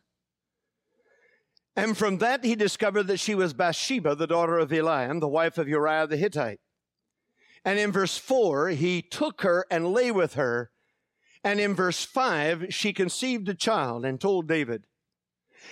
And 1.80 1.98
from 1.98 2.18
that 2.18 2.44
he 2.44 2.56
discovered 2.56 3.04
that 3.04 3.22
she 3.22 3.36
was 3.36 3.54
Bathsheba, 3.54 4.14
the 4.14 4.28
daughter 4.28 4.58
of 4.60 4.70
Eliam, 4.70 5.22
the 5.22 5.30
wife 5.30 5.58
of 5.58 5.70
Uriah 5.70 6.08
the 6.08 6.18
Hittite. 6.18 6.60
And 7.64 7.80
in 7.80 7.94
verse 7.94 8.18
4, 8.18 8.70
he 8.72 9.02
took 9.02 9.44
her 9.44 9.66
and 9.72 9.94
lay 9.94 10.12
with 10.12 10.34
her. 10.34 10.72
And 11.42 11.58
in 11.62 11.74
verse 11.74 12.04
5, 12.04 12.66
she 12.70 12.92
conceived 12.92 13.48
a 13.48 13.54
child 13.54 14.04
and 14.04 14.20
told 14.20 14.46
David. 14.46 14.88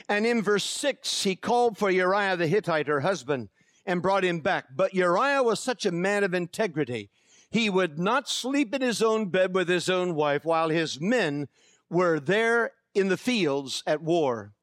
And 0.07 0.25
in 0.25 0.41
verse 0.41 0.63
6, 0.63 1.23
he 1.23 1.35
called 1.35 1.77
for 1.77 1.91
Uriah 1.91 2.37
the 2.37 2.47
Hittite, 2.47 2.87
her 2.87 3.01
husband, 3.01 3.49
and 3.85 4.01
brought 4.01 4.23
him 4.23 4.39
back. 4.39 4.67
But 4.73 4.93
Uriah 4.93 5.43
was 5.43 5.59
such 5.59 5.85
a 5.85 5.91
man 5.91 6.23
of 6.23 6.33
integrity. 6.33 7.09
He 7.49 7.69
would 7.69 7.99
not 7.99 8.29
sleep 8.29 8.73
in 8.73 8.81
his 8.81 9.01
own 9.01 9.25
bed 9.25 9.53
with 9.53 9.67
his 9.67 9.89
own 9.89 10.15
wife 10.15 10.45
while 10.45 10.69
his 10.69 11.01
men 11.01 11.49
were 11.89 12.17
there 12.17 12.71
in 12.93 13.09
the 13.09 13.17
fields 13.17 13.83
at 13.85 14.01
war. 14.01 14.53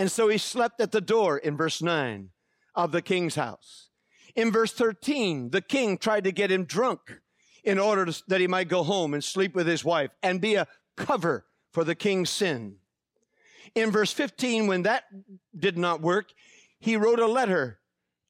And 0.00 0.10
so 0.10 0.28
he 0.28 0.38
slept 0.38 0.80
at 0.80 0.92
the 0.92 1.02
door 1.02 1.36
in 1.36 1.58
verse 1.58 1.82
9 1.82 2.30
of 2.74 2.90
the 2.90 3.02
king's 3.02 3.34
house. 3.34 3.90
In 4.34 4.50
verse 4.50 4.72
13, 4.72 5.50
the 5.50 5.60
king 5.60 5.98
tried 5.98 6.24
to 6.24 6.32
get 6.32 6.50
him 6.50 6.64
drunk 6.64 7.20
in 7.64 7.78
order 7.78 8.06
to, 8.06 8.22
that 8.28 8.40
he 8.40 8.46
might 8.46 8.68
go 8.70 8.82
home 8.82 9.12
and 9.12 9.22
sleep 9.22 9.54
with 9.54 9.66
his 9.66 9.84
wife 9.84 10.10
and 10.22 10.40
be 10.40 10.54
a 10.54 10.66
cover 10.96 11.44
for 11.74 11.84
the 11.84 11.94
king's 11.94 12.30
sin. 12.30 12.76
In 13.74 13.90
verse 13.90 14.10
15, 14.10 14.68
when 14.68 14.84
that 14.84 15.04
did 15.54 15.76
not 15.76 16.00
work, 16.00 16.32
he 16.78 16.96
wrote 16.96 17.20
a 17.20 17.26
letter 17.26 17.78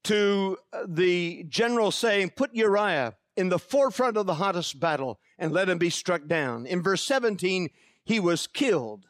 to 0.03 0.59
uh, 0.73 0.87
the 0.89 1.45
general 1.49 1.93
saying, 1.93 2.31
Put 2.31 2.53
Uriah 2.53 3.15
in 3.37 3.49
the 3.49 3.61
forefront 3.61 4.17
of 4.17 4.27
the 4.27 4.35
hottest 4.35 4.81
battle 4.81 5.21
and 5.39 5.53
let 5.53 5.69
him 5.69 5.79
be 5.79 5.89
struck 5.89 6.27
down. 6.27 6.67
In 6.67 6.83
verse 6.83 7.03
17, 7.05 7.71
he 8.03 8.19
was 8.19 8.49
killed. 8.49 9.07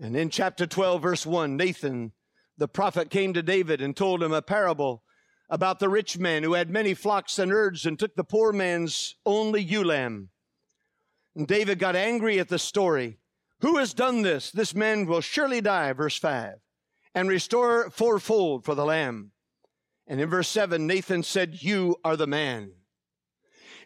And 0.00 0.16
in 0.16 0.30
chapter 0.30 0.66
12, 0.66 1.02
verse 1.02 1.26
1, 1.26 1.58
Nathan, 1.58 2.12
the 2.56 2.68
prophet, 2.68 3.10
came 3.10 3.34
to 3.34 3.42
David 3.42 3.82
and 3.82 3.94
told 3.94 4.22
him 4.22 4.32
a 4.32 4.40
parable 4.40 5.02
about 5.50 5.78
the 5.78 5.90
rich 5.90 6.18
man 6.18 6.42
who 6.42 6.54
had 6.54 6.70
many 6.70 6.94
flocks 6.94 7.38
and 7.38 7.50
herds 7.50 7.84
and 7.84 7.98
took 7.98 8.14
the 8.14 8.24
poor 8.24 8.50
man's 8.50 9.16
only 9.26 9.62
ewe 9.62 9.84
lamb. 9.84 10.30
And 11.36 11.46
David 11.46 11.78
got 11.78 11.96
angry 11.96 12.38
at 12.38 12.48
the 12.48 12.58
story. 12.58 13.18
Who 13.60 13.76
has 13.76 13.92
done 13.92 14.22
this? 14.22 14.50
This 14.50 14.74
man 14.74 15.04
will 15.04 15.20
surely 15.20 15.60
die, 15.60 15.92
verse 15.92 16.16
5, 16.16 16.54
and 17.14 17.28
restore 17.28 17.90
fourfold 17.90 18.64
for 18.64 18.74
the 18.74 18.86
lamb. 18.86 19.32
And 20.06 20.18
in 20.18 20.30
verse 20.30 20.48
7, 20.48 20.86
Nathan 20.86 21.22
said, 21.22 21.62
You 21.62 21.96
are 22.04 22.16
the 22.16 22.26
man. 22.26 22.72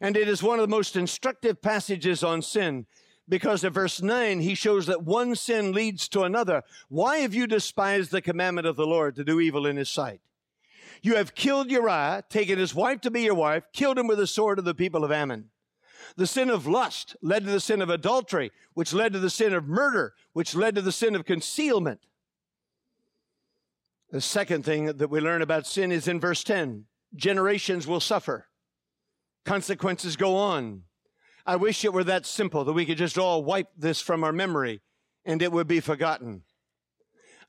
And 0.00 0.16
it 0.16 0.28
is 0.28 0.44
one 0.44 0.60
of 0.60 0.62
the 0.62 0.76
most 0.76 0.94
instructive 0.94 1.60
passages 1.60 2.22
on 2.22 2.40
sin 2.40 2.86
because 3.28 3.64
in 3.64 3.72
verse 3.72 4.02
9, 4.02 4.40
he 4.40 4.54
shows 4.54 4.86
that 4.86 5.02
one 5.02 5.34
sin 5.34 5.72
leads 5.72 6.08
to 6.08 6.22
another. 6.22 6.62
Why 6.88 7.18
have 7.18 7.34
you 7.34 7.46
despised 7.46 8.10
the 8.10 8.20
commandment 8.20 8.66
of 8.66 8.76
the 8.76 8.86
Lord 8.86 9.16
to 9.16 9.24
do 9.24 9.40
evil 9.40 9.66
in 9.66 9.76
his 9.76 9.88
sight? 9.88 10.20
You 11.02 11.16
have 11.16 11.34
killed 11.34 11.70
Uriah, 11.70 12.24
taken 12.28 12.58
his 12.58 12.74
wife 12.74 13.00
to 13.02 13.10
be 13.10 13.22
your 13.22 13.34
wife, 13.34 13.64
killed 13.72 13.98
him 13.98 14.06
with 14.06 14.18
the 14.18 14.26
sword 14.26 14.58
of 14.58 14.64
the 14.64 14.74
people 14.74 15.04
of 15.04 15.12
Ammon. 15.12 15.50
The 16.16 16.26
sin 16.26 16.50
of 16.50 16.66
lust 16.66 17.16
led 17.22 17.44
to 17.44 17.50
the 17.50 17.60
sin 17.60 17.82
of 17.82 17.90
adultery, 17.90 18.52
which 18.74 18.92
led 18.92 19.12
to 19.14 19.18
the 19.18 19.30
sin 19.30 19.52
of 19.52 19.66
murder, 19.66 20.14
which 20.32 20.54
led 20.54 20.74
to 20.74 20.82
the 20.82 20.92
sin 20.92 21.14
of 21.14 21.24
concealment. 21.24 22.00
The 24.10 24.20
second 24.20 24.64
thing 24.64 24.86
that 24.86 25.10
we 25.10 25.20
learn 25.20 25.42
about 25.42 25.66
sin 25.66 25.90
is 25.90 26.06
in 26.06 26.20
verse 26.20 26.44
10 26.44 26.84
generations 27.16 27.86
will 27.86 28.00
suffer, 28.00 28.46
consequences 29.44 30.16
go 30.16 30.36
on. 30.36 30.82
I 31.46 31.56
wish 31.56 31.84
it 31.84 31.92
were 31.92 32.04
that 32.04 32.24
simple 32.24 32.64
that 32.64 32.72
we 32.72 32.86
could 32.86 32.98
just 32.98 33.18
all 33.18 33.44
wipe 33.44 33.68
this 33.76 34.00
from 34.00 34.24
our 34.24 34.32
memory 34.32 34.80
and 35.24 35.42
it 35.42 35.52
would 35.52 35.66
be 35.66 35.80
forgotten. 35.80 36.42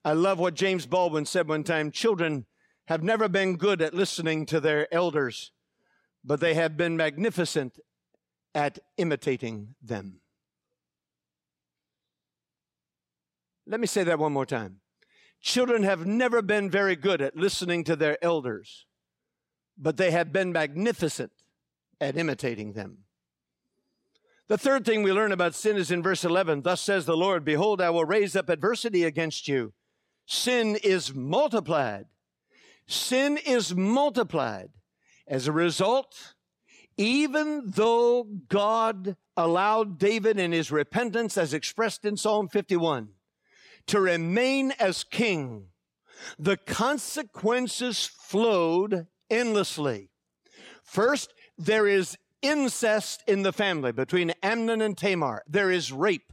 I 0.04 0.14
love 0.14 0.38
what 0.38 0.54
James 0.54 0.86
Baldwin 0.86 1.26
said 1.26 1.48
one 1.48 1.64
time 1.64 1.92
children 1.92 2.46
have 2.88 3.02
never 3.02 3.28
been 3.28 3.56
good 3.56 3.82
at 3.82 3.94
listening 3.94 4.46
to 4.48 4.60
their 4.60 4.94
elders, 4.94 5.52
but 6.24 6.40
they 6.40 6.54
have 6.54 6.78
been 6.78 6.96
magnificent 6.96 7.80
at 8.54 8.80
imitating 8.98 9.76
them. 9.82 10.22
Let 13.66 13.80
me 13.80 13.88
say 13.88 14.04
that 14.04 14.20
one 14.20 14.34
more 14.34 14.46
time. 14.46 14.82
Children 15.42 15.84
have 15.84 16.06
never 16.06 16.42
been 16.42 16.70
very 16.70 16.96
good 16.96 17.22
at 17.22 17.36
listening 17.36 17.84
to 17.86 17.96
their 17.96 18.24
elders, 18.24 18.86
but 19.78 19.98
they 19.98 20.12
have 20.12 20.32
been 20.32 20.52
magnificent 20.52 21.32
at 22.00 22.16
imitating 22.16 22.74
them. 22.74 23.05
The 24.48 24.58
third 24.58 24.86
thing 24.86 25.02
we 25.02 25.12
learn 25.12 25.32
about 25.32 25.56
sin 25.56 25.76
is 25.76 25.90
in 25.90 26.04
verse 26.04 26.24
11. 26.24 26.62
Thus 26.62 26.82
says 26.82 27.06
the 27.06 27.18
Lord, 27.18 27.44
Behold, 27.44 27.82
I 27.82 27.90
will 27.90 28.06
raise 28.06 28.36
up 28.36 28.50
adversity 28.50 29.04
against 29.04 29.48
you. 29.48 29.74
Sin 30.26 30.78
is 30.84 31.14
multiplied 31.16 32.06
sin 32.88 33.38
is 33.38 33.76
multiplied. 33.76 34.70
As 35.28 35.48
a 35.48 35.52
result, 35.52 36.36
even 36.98 37.64
though 37.66 38.28
God 38.48 39.18
allowed 39.36 39.98
David 39.98 40.40
in 40.40 40.52
his 40.52 40.72
repentance, 40.72 41.38
as 41.38 41.54
expressed 41.54 42.06
in 42.06 42.16
Psalm 42.16 42.48
51, 42.48 43.10
to 43.88 44.00
remain 44.00 44.72
as 44.80 45.04
king, 45.04 45.68
the 46.40 46.58
consequences 46.58 48.06
flowed 48.06 49.08
endlessly. 49.30 50.10
First, 50.84 51.34
there 51.58 51.88
is 51.88 52.18
incest 52.42 53.24
in 53.28 53.44
the 53.44 53.54
family 53.54 53.92
between 53.92 54.34
Amnon 54.44 54.82
and 54.82 54.98
Tamar. 54.98 55.44
There 55.48 55.72
is 55.72 55.92
rape. 55.92 56.32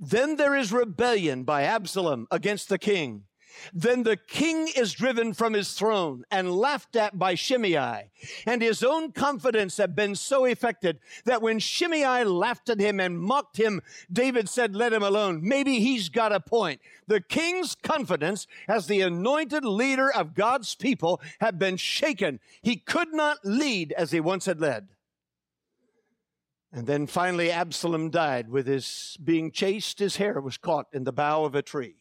Then 0.00 0.36
there 0.36 0.56
is 0.56 0.72
rebellion 0.72 1.44
by 1.44 1.62
Absalom 1.62 2.26
against 2.30 2.68
the 2.68 2.78
king. 2.78 3.24
Then 3.72 4.02
the 4.02 4.16
king 4.16 4.68
is 4.76 4.92
driven 4.92 5.34
from 5.34 5.52
his 5.52 5.74
throne 5.74 6.24
and 6.30 6.54
laughed 6.54 6.96
at 6.96 7.18
by 7.18 7.34
Shimei. 7.34 8.10
And 8.46 8.62
his 8.62 8.82
own 8.82 9.12
confidence 9.12 9.76
had 9.76 9.94
been 9.94 10.14
so 10.14 10.46
affected 10.46 10.98
that 11.24 11.42
when 11.42 11.58
Shimei 11.58 12.24
laughed 12.24 12.68
at 12.70 12.80
him 12.80 13.00
and 13.00 13.20
mocked 13.20 13.56
him, 13.56 13.82
David 14.10 14.48
said, 14.48 14.74
Let 14.74 14.92
him 14.92 15.02
alone. 15.02 15.40
Maybe 15.42 15.80
he's 15.80 16.08
got 16.08 16.32
a 16.32 16.40
point. 16.40 16.80
The 17.06 17.20
king's 17.20 17.74
confidence 17.74 18.46
as 18.68 18.86
the 18.86 19.02
anointed 19.02 19.64
leader 19.64 20.10
of 20.10 20.34
God's 20.34 20.74
people 20.74 21.20
had 21.40 21.58
been 21.58 21.76
shaken. 21.76 22.40
He 22.62 22.76
could 22.76 23.12
not 23.12 23.38
lead 23.44 23.92
as 23.92 24.10
he 24.10 24.20
once 24.20 24.46
had 24.46 24.60
led. 24.60 24.88
And 26.72 26.86
then 26.86 27.06
finally, 27.06 27.50
Absalom 27.50 28.08
died 28.08 28.48
with 28.48 28.66
his 28.66 29.18
being 29.22 29.52
chased. 29.52 29.98
His 29.98 30.16
hair 30.16 30.40
was 30.40 30.56
caught 30.56 30.86
in 30.92 31.04
the 31.04 31.12
bough 31.12 31.44
of 31.44 31.54
a 31.54 31.60
tree. 31.60 31.96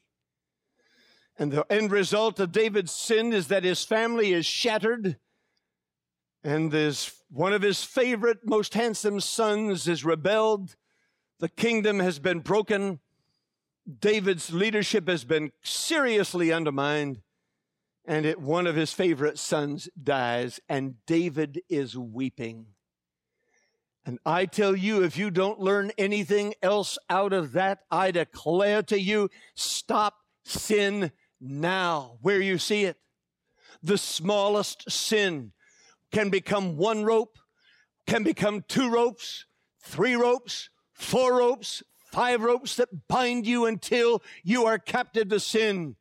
And 1.38 1.52
the 1.52 1.66
end 1.70 1.92
result 1.92 2.40
of 2.40 2.52
David's 2.52 2.92
sin 2.92 3.34
is 3.34 3.48
that 3.48 3.66
his 3.66 3.84
family 3.84 4.32
is 4.32 4.46
shattered. 4.46 5.18
And 6.44 6.72
his, 6.72 7.12
one 7.30 7.52
of 7.52 7.62
his 7.62 7.84
favorite, 7.84 8.40
most 8.46 8.74
handsome 8.74 9.20
sons 9.20 9.88
is 9.88 10.06
rebelled. 10.06 10.76
The 11.40 11.50
kingdom 11.50 12.00
has 12.00 12.20
been 12.20 12.40
broken. 12.40 13.00
David's 14.00 14.54
leadership 14.54 15.08
has 15.10 15.26
been 15.26 15.52
seriously 15.64 16.54
undermined. 16.54 17.22
And 18.06 18.26
it, 18.26 18.40
one 18.40 18.68
of 18.68 18.76
his 18.76 18.94
favorite 18.94 19.38
sons 19.38 19.90
dies, 20.02 20.60
and 20.70 20.96
David 21.06 21.62
is 21.70 21.98
weeping. 21.98 22.68
And 24.06 24.20
I 24.26 24.46
tell 24.46 24.76
you, 24.76 25.04
if 25.04 25.18
you 25.18 25.30
don't 25.30 25.60
learn 25.60 25.92
anything 25.98 26.56
else 26.62 26.98
out 27.10 27.34
of 27.34 27.52
that, 27.54 27.80
I 27.92 28.12
declare 28.12 28.82
to 28.84 29.00
you, 29.00 29.30
stop 29.54 30.16
sin 30.44 31.12
now 31.40 32.18
where 32.22 32.42
you 32.42 32.58
see 32.58 32.86
it. 32.86 32.98
The 33.84 33.98
smallest 33.98 34.90
sin 34.90 35.52
can 36.12 36.30
become 36.30 36.78
one 36.78 37.04
rope, 37.04 37.38
can 38.08 38.24
become 38.24 38.64
two 38.68 38.90
ropes, 38.90 39.46
three 39.80 40.16
ropes, 40.16 40.70
four 40.94 41.38
ropes, 41.38 41.84
five 42.12 42.42
ropes 42.42 42.76
that 42.76 43.08
bind 43.08 43.46
you 43.46 43.66
until 43.66 44.22
you 44.44 44.66
are 44.66 44.78
captive 44.78 45.30
to 45.30 45.40
sin. 45.40 45.96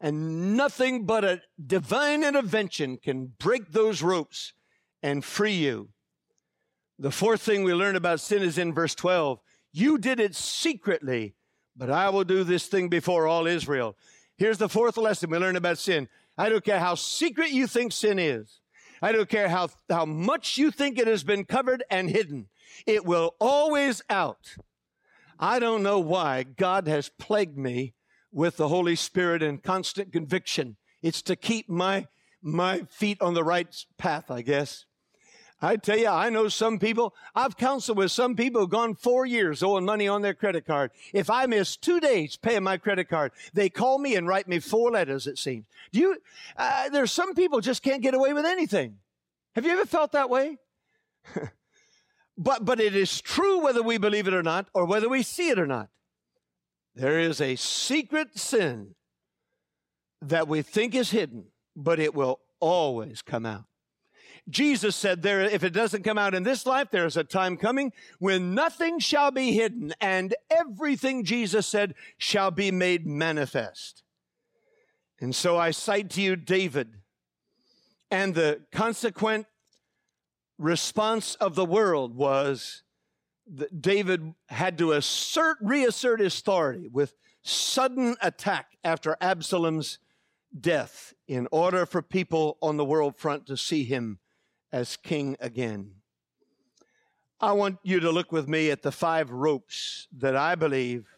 And 0.00 0.56
nothing 0.56 1.06
but 1.06 1.24
a 1.24 1.42
divine 1.64 2.24
intervention 2.24 2.96
can 2.96 3.32
break 3.38 3.70
those 3.70 4.02
ropes 4.02 4.52
and 5.02 5.24
free 5.24 5.54
you. 5.54 5.90
The 7.02 7.10
fourth 7.10 7.42
thing 7.42 7.64
we 7.64 7.74
learn 7.74 7.96
about 7.96 8.20
sin 8.20 8.44
is 8.44 8.58
in 8.58 8.72
verse 8.72 8.94
12. 8.94 9.40
You 9.72 9.98
did 9.98 10.20
it 10.20 10.36
secretly, 10.36 11.34
but 11.76 11.90
I 11.90 12.08
will 12.10 12.22
do 12.22 12.44
this 12.44 12.68
thing 12.68 12.88
before 12.88 13.26
all 13.26 13.48
Israel. 13.48 13.96
Here's 14.36 14.58
the 14.58 14.68
fourth 14.68 14.96
lesson 14.96 15.28
we 15.28 15.38
learn 15.38 15.56
about 15.56 15.78
sin. 15.78 16.08
I 16.38 16.48
don't 16.48 16.64
care 16.64 16.78
how 16.78 16.94
secret 16.94 17.50
you 17.50 17.66
think 17.66 17.90
sin 17.90 18.20
is. 18.20 18.60
I 19.02 19.10
don't 19.10 19.28
care 19.28 19.48
how, 19.48 19.70
how 19.90 20.04
much 20.04 20.56
you 20.58 20.70
think 20.70 20.96
it 20.96 21.08
has 21.08 21.24
been 21.24 21.44
covered 21.44 21.82
and 21.90 22.08
hidden. 22.08 22.46
It 22.86 23.04
will 23.04 23.34
always 23.40 24.00
out. 24.08 24.54
I 25.40 25.58
don't 25.58 25.82
know 25.82 25.98
why 25.98 26.44
God 26.44 26.86
has 26.86 27.08
plagued 27.08 27.58
me 27.58 27.94
with 28.30 28.58
the 28.58 28.68
Holy 28.68 28.94
Spirit 28.94 29.42
and 29.42 29.60
constant 29.60 30.12
conviction. 30.12 30.76
It's 31.02 31.22
to 31.22 31.34
keep 31.34 31.68
my, 31.68 32.06
my 32.40 32.82
feet 32.88 33.20
on 33.20 33.34
the 33.34 33.42
right 33.42 33.74
path, 33.98 34.30
I 34.30 34.42
guess. 34.42 34.84
I 35.62 35.76
tell 35.76 35.96
you, 35.96 36.08
I 36.08 36.28
know 36.28 36.48
some 36.48 36.80
people, 36.80 37.14
I've 37.36 37.56
counseled 37.56 37.96
with 37.96 38.10
some 38.10 38.34
people 38.34 38.60
who've 38.60 38.70
gone 38.70 38.96
four 38.96 39.24
years 39.24 39.62
owing 39.62 39.84
money 39.84 40.08
on 40.08 40.20
their 40.20 40.34
credit 40.34 40.66
card. 40.66 40.90
If 41.12 41.30
I 41.30 41.46
miss 41.46 41.76
two 41.76 42.00
days 42.00 42.36
paying 42.36 42.64
my 42.64 42.78
credit 42.78 43.08
card, 43.08 43.30
they 43.54 43.68
call 43.68 43.98
me 43.98 44.16
and 44.16 44.26
write 44.26 44.48
me 44.48 44.58
four 44.58 44.90
letters, 44.90 45.28
it 45.28 45.38
seems. 45.38 45.64
Do 45.92 46.00
you, 46.00 46.16
uh, 46.56 46.88
there's 46.88 47.12
some 47.12 47.34
people 47.34 47.60
just 47.60 47.82
can't 47.82 48.02
get 48.02 48.14
away 48.14 48.32
with 48.32 48.44
anything. 48.44 48.96
Have 49.54 49.64
you 49.64 49.70
ever 49.70 49.86
felt 49.86 50.12
that 50.12 50.28
way? 50.28 50.58
but, 52.36 52.64
but 52.64 52.80
it 52.80 52.96
is 52.96 53.20
true 53.20 53.62
whether 53.62 53.82
we 53.82 53.98
believe 53.98 54.26
it 54.26 54.34
or 54.34 54.42
not, 54.42 54.66
or 54.74 54.84
whether 54.84 55.08
we 55.08 55.22
see 55.22 55.50
it 55.50 55.60
or 55.60 55.66
not. 55.66 55.90
There 56.96 57.20
is 57.20 57.40
a 57.40 57.54
secret 57.54 58.36
sin 58.36 58.96
that 60.20 60.48
we 60.48 60.62
think 60.62 60.94
is 60.94 61.10
hidden, 61.12 61.46
but 61.76 62.00
it 62.00 62.14
will 62.14 62.40
always 62.60 63.22
come 63.22 63.46
out. 63.46 63.64
Jesus 64.48 64.96
said 64.96 65.22
there, 65.22 65.42
if 65.42 65.62
it 65.62 65.72
doesn't 65.72 66.02
come 66.02 66.18
out 66.18 66.34
in 66.34 66.42
this 66.42 66.66
life, 66.66 66.88
there 66.90 67.06
is 67.06 67.16
a 67.16 67.24
time 67.24 67.56
coming 67.56 67.92
when 68.18 68.54
nothing 68.54 68.98
shall 68.98 69.30
be 69.30 69.52
hidden 69.52 69.94
and 70.00 70.34
everything 70.50 71.24
Jesus 71.24 71.66
said 71.66 71.94
shall 72.18 72.50
be 72.50 72.70
made 72.70 73.06
manifest. 73.06 74.02
And 75.20 75.34
so 75.34 75.56
I 75.56 75.70
cite 75.70 76.10
to 76.10 76.22
you 76.22 76.34
David 76.34 76.94
and 78.10 78.34
the 78.34 78.60
consequent 78.72 79.46
response 80.58 81.34
of 81.36 81.54
the 81.54 81.64
world 81.64 82.14
was 82.14 82.82
that 83.46 83.80
David 83.80 84.34
had 84.48 84.76
to 84.78 84.92
assert, 84.92 85.56
reassert 85.62 86.20
his 86.20 86.38
authority 86.38 86.88
with 86.92 87.14
sudden 87.42 88.16
attack 88.20 88.76
after 88.84 89.16
Absalom's 89.20 89.98
death 90.58 91.14
in 91.26 91.48
order 91.50 91.86
for 91.86 92.02
people 92.02 92.58
on 92.60 92.76
the 92.76 92.84
world 92.84 93.16
front 93.16 93.46
to 93.46 93.56
see 93.56 93.84
him 93.84 94.18
as 94.72 94.96
king 94.96 95.36
again. 95.40 95.92
I 97.40 97.52
want 97.52 97.78
you 97.82 98.00
to 98.00 98.10
look 98.10 98.30
with 98.30 98.48
me 98.48 98.70
at 98.70 98.82
the 98.82 98.92
five 98.92 99.30
ropes 99.30 100.06
that 100.16 100.36
I 100.36 100.54
believe 100.54 101.08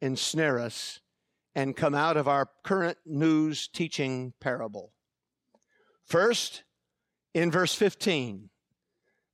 ensnare 0.00 0.58
us 0.58 1.00
and 1.54 1.76
come 1.76 1.94
out 1.94 2.16
of 2.16 2.28
our 2.28 2.48
current 2.62 2.98
news 3.06 3.68
teaching 3.68 4.34
parable. 4.40 4.92
First, 6.04 6.64
in 7.34 7.50
verse 7.50 7.74
15, 7.74 8.50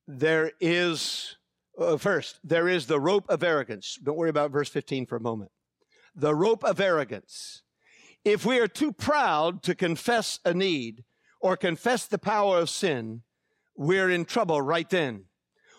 there 0.06 0.52
is, 0.60 1.36
uh, 1.78 1.96
first, 1.96 2.38
there 2.44 2.68
is 2.68 2.86
the 2.86 3.00
rope 3.00 3.26
of 3.28 3.42
arrogance. 3.42 3.98
Don't 4.02 4.16
worry 4.16 4.30
about 4.30 4.52
verse 4.52 4.68
15 4.68 5.06
for 5.06 5.16
a 5.16 5.20
moment. 5.20 5.50
The 6.14 6.34
rope 6.34 6.64
of 6.64 6.80
arrogance. 6.80 7.62
If 8.24 8.44
we 8.44 8.58
are 8.58 8.68
too 8.68 8.92
proud 8.92 9.62
to 9.64 9.74
confess 9.74 10.38
a 10.44 10.54
need 10.54 11.04
or 11.40 11.56
confess 11.56 12.06
the 12.06 12.18
power 12.18 12.58
of 12.58 12.70
sin, 12.70 13.22
we're 13.78 14.10
in 14.10 14.24
trouble 14.24 14.60
right 14.60 14.90
then. 14.90 15.24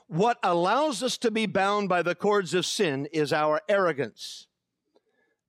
What 0.07 0.39
allows 0.41 1.03
us 1.03 1.17
to 1.19 1.29
be 1.29 1.45
bound 1.45 1.89
by 1.89 2.01
the 2.01 2.15
cords 2.15 2.53
of 2.53 2.65
sin 2.65 3.07
is 3.11 3.31
our 3.31 3.61
arrogance. 3.67 4.47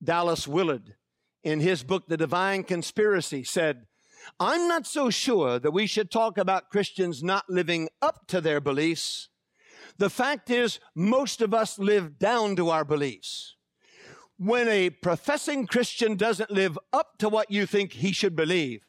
Dallas 0.03 0.47
Willard, 0.47 0.95
in 1.43 1.61
his 1.61 1.81
book, 1.81 2.07
The 2.07 2.17
Divine 2.17 2.63
Conspiracy, 2.63 3.43
said, 3.43 3.87
I'm 4.39 4.67
not 4.67 4.85
so 4.85 5.09
sure 5.09 5.57
that 5.59 5.71
we 5.71 5.87
should 5.87 6.11
talk 6.11 6.37
about 6.37 6.69
Christians 6.69 7.23
not 7.23 7.49
living 7.49 7.89
up 8.01 8.27
to 8.27 8.41
their 8.41 8.59
beliefs. 8.59 9.29
The 9.97 10.09
fact 10.09 10.49
is, 10.49 10.79
most 10.93 11.41
of 11.41 11.53
us 11.53 11.79
live 11.79 12.19
down 12.19 12.55
to 12.57 12.69
our 12.69 12.85
beliefs. 12.85 13.55
When 14.37 14.67
a 14.67 14.89
professing 14.89 15.67
Christian 15.67 16.15
doesn't 16.17 16.51
live 16.51 16.77
up 16.91 17.17
to 17.19 17.29
what 17.29 17.49
you 17.49 17.65
think 17.65 17.93
he 17.93 18.11
should 18.11 18.35
believe, 18.35 18.85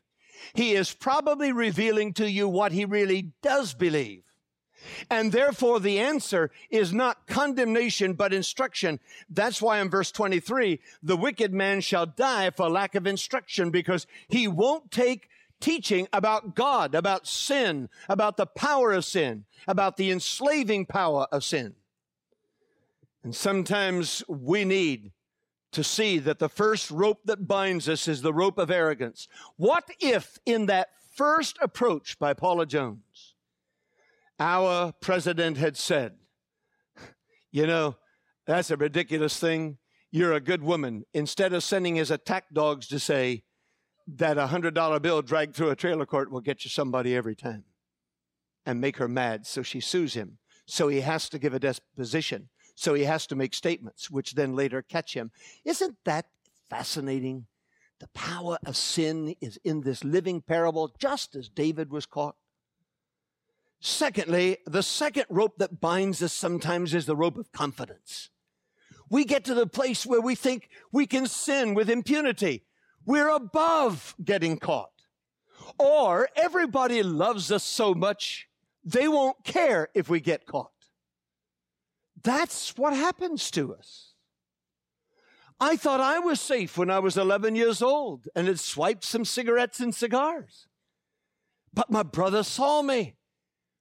he 0.54 0.74
is 0.74 0.92
probably 0.92 1.52
revealing 1.52 2.12
to 2.14 2.30
you 2.30 2.48
what 2.48 2.72
he 2.72 2.84
really 2.84 3.32
does 3.42 3.74
believe. 3.74 4.24
And 5.10 5.30
therefore, 5.32 5.80
the 5.80 6.00
answer 6.00 6.50
is 6.70 6.92
not 6.92 7.26
condemnation, 7.26 8.14
but 8.14 8.32
instruction. 8.32 9.00
That's 9.30 9.62
why 9.62 9.80
in 9.80 9.90
verse 9.90 10.10
23, 10.10 10.80
the 11.02 11.16
wicked 11.16 11.52
man 11.52 11.80
shall 11.80 12.06
die 12.06 12.50
for 12.50 12.68
lack 12.68 12.94
of 12.94 13.06
instruction 13.06 13.70
because 13.70 14.06
he 14.28 14.48
won't 14.48 14.90
take 14.90 15.28
teaching 15.60 16.08
about 16.12 16.56
God, 16.56 16.94
about 16.94 17.26
sin, 17.26 17.88
about 18.08 18.36
the 18.36 18.46
power 18.46 18.92
of 18.92 19.04
sin, 19.04 19.44
about 19.68 19.96
the 19.96 20.10
enslaving 20.10 20.86
power 20.86 21.26
of 21.30 21.44
sin. 21.44 21.74
And 23.22 23.34
sometimes 23.34 24.24
we 24.28 24.64
need 24.64 25.12
to 25.72 25.82
see 25.82 26.18
that 26.18 26.38
the 26.38 26.48
first 26.48 26.90
rope 26.90 27.20
that 27.24 27.48
binds 27.48 27.88
us 27.88 28.06
is 28.06 28.22
the 28.22 28.32
rope 28.32 28.58
of 28.58 28.70
arrogance. 28.70 29.26
What 29.56 29.84
if 30.00 30.38
in 30.46 30.66
that 30.66 30.88
first 31.14 31.58
approach 31.60 32.18
by 32.18 32.34
Paula 32.34 32.66
Jones, 32.66 33.34
our 34.38 34.92
president 35.00 35.56
had 35.56 35.76
said, 35.76 36.14
you 37.50 37.66
know, 37.66 37.96
that's 38.46 38.70
a 38.70 38.76
ridiculous 38.76 39.38
thing. 39.38 39.78
You're 40.10 40.32
a 40.32 40.40
good 40.40 40.62
woman. 40.62 41.04
Instead 41.14 41.52
of 41.52 41.62
sending 41.62 41.96
his 41.96 42.10
attack 42.10 42.46
dogs 42.52 42.86
to 42.88 42.98
say 42.98 43.44
that 44.06 44.36
a 44.36 44.48
hundred 44.48 44.74
dollar 44.74 45.00
bill 45.00 45.22
dragged 45.22 45.54
through 45.54 45.70
a 45.70 45.76
trailer 45.76 46.06
court 46.06 46.30
will 46.30 46.40
get 46.40 46.64
you 46.64 46.70
somebody 46.70 47.14
every 47.16 47.36
time 47.36 47.64
and 48.66 48.80
make 48.80 48.96
her 48.96 49.08
mad. 49.08 49.46
So 49.46 49.62
she 49.62 49.80
sues 49.80 50.14
him. 50.14 50.38
So 50.66 50.88
he 50.88 51.00
has 51.00 51.28
to 51.30 51.38
give 51.38 51.54
a 51.54 51.58
disposition. 51.58 52.48
So 52.74 52.94
he 52.94 53.04
has 53.04 53.26
to 53.28 53.36
make 53.36 53.54
statements, 53.54 54.10
which 54.10 54.34
then 54.34 54.54
later 54.54 54.82
catch 54.82 55.14
him. 55.14 55.30
Isn't 55.64 55.96
that 56.04 56.26
fascinating? 56.68 57.46
The 58.00 58.08
power 58.08 58.58
of 58.66 58.76
sin 58.76 59.36
is 59.40 59.58
in 59.62 59.82
this 59.82 60.02
living 60.02 60.40
parable, 60.40 60.92
just 60.98 61.36
as 61.36 61.48
David 61.48 61.90
was 61.92 62.06
caught. 62.06 62.36
Secondly, 63.80 64.58
the 64.66 64.82
second 64.82 65.26
rope 65.28 65.58
that 65.58 65.80
binds 65.80 66.22
us 66.22 66.32
sometimes 66.32 66.94
is 66.94 67.06
the 67.06 67.16
rope 67.16 67.36
of 67.36 67.52
confidence. 67.52 68.30
We 69.10 69.24
get 69.24 69.44
to 69.44 69.54
the 69.54 69.66
place 69.66 70.06
where 70.06 70.20
we 70.20 70.34
think 70.34 70.68
we 70.90 71.06
can 71.06 71.26
sin 71.26 71.74
with 71.74 71.90
impunity. 71.90 72.64
We're 73.04 73.28
above 73.28 74.14
getting 74.24 74.56
caught. 74.56 74.92
Or 75.78 76.28
everybody 76.36 77.02
loves 77.02 77.52
us 77.52 77.64
so 77.64 77.94
much, 77.94 78.48
they 78.84 79.08
won't 79.08 79.44
care 79.44 79.88
if 79.94 80.08
we 80.08 80.20
get 80.20 80.46
caught. 80.46 80.70
That's 82.22 82.76
what 82.76 82.94
happens 82.94 83.50
to 83.52 83.74
us. 83.74 84.12
I 85.58 85.76
thought 85.76 86.00
I 86.00 86.18
was 86.18 86.40
safe 86.40 86.76
when 86.76 86.90
I 86.90 86.98
was 86.98 87.16
11 87.16 87.54
years 87.54 87.82
old 87.82 88.26
and 88.34 88.48
had 88.48 88.58
swiped 88.58 89.04
some 89.04 89.24
cigarettes 89.24 89.80
and 89.80 89.94
cigars. 89.94 90.66
But 91.72 91.90
my 91.90 92.02
brother 92.02 92.42
saw 92.42 92.82
me, 92.82 93.14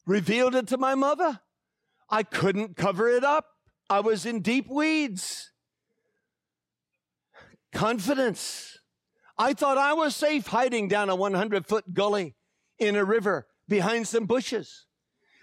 revealed 0.05 0.55
it 0.55 0.67
to 0.67 0.77
my 0.77 0.95
mother. 0.95 1.39
I 2.09 2.23
couldn't 2.23 2.75
cover 2.75 3.09
it 3.09 3.23
up. 3.23 3.47
I 3.89 3.99
was 3.99 4.25
in 4.25 4.41
deep 4.41 4.69
weeds. 4.69 5.51
Confidence. 7.73 8.79
I 9.37 9.53
thought 9.53 9.77
I 9.77 9.93
was 9.93 10.15
safe 10.15 10.47
hiding 10.47 10.87
down 10.87 11.09
a 11.09 11.15
100 11.15 11.65
foot 11.65 11.93
gully 11.93 12.35
in 12.77 12.95
a 12.95 13.03
river 13.03 13.47
behind 13.67 14.07
some 14.07 14.25
bushes 14.25 14.85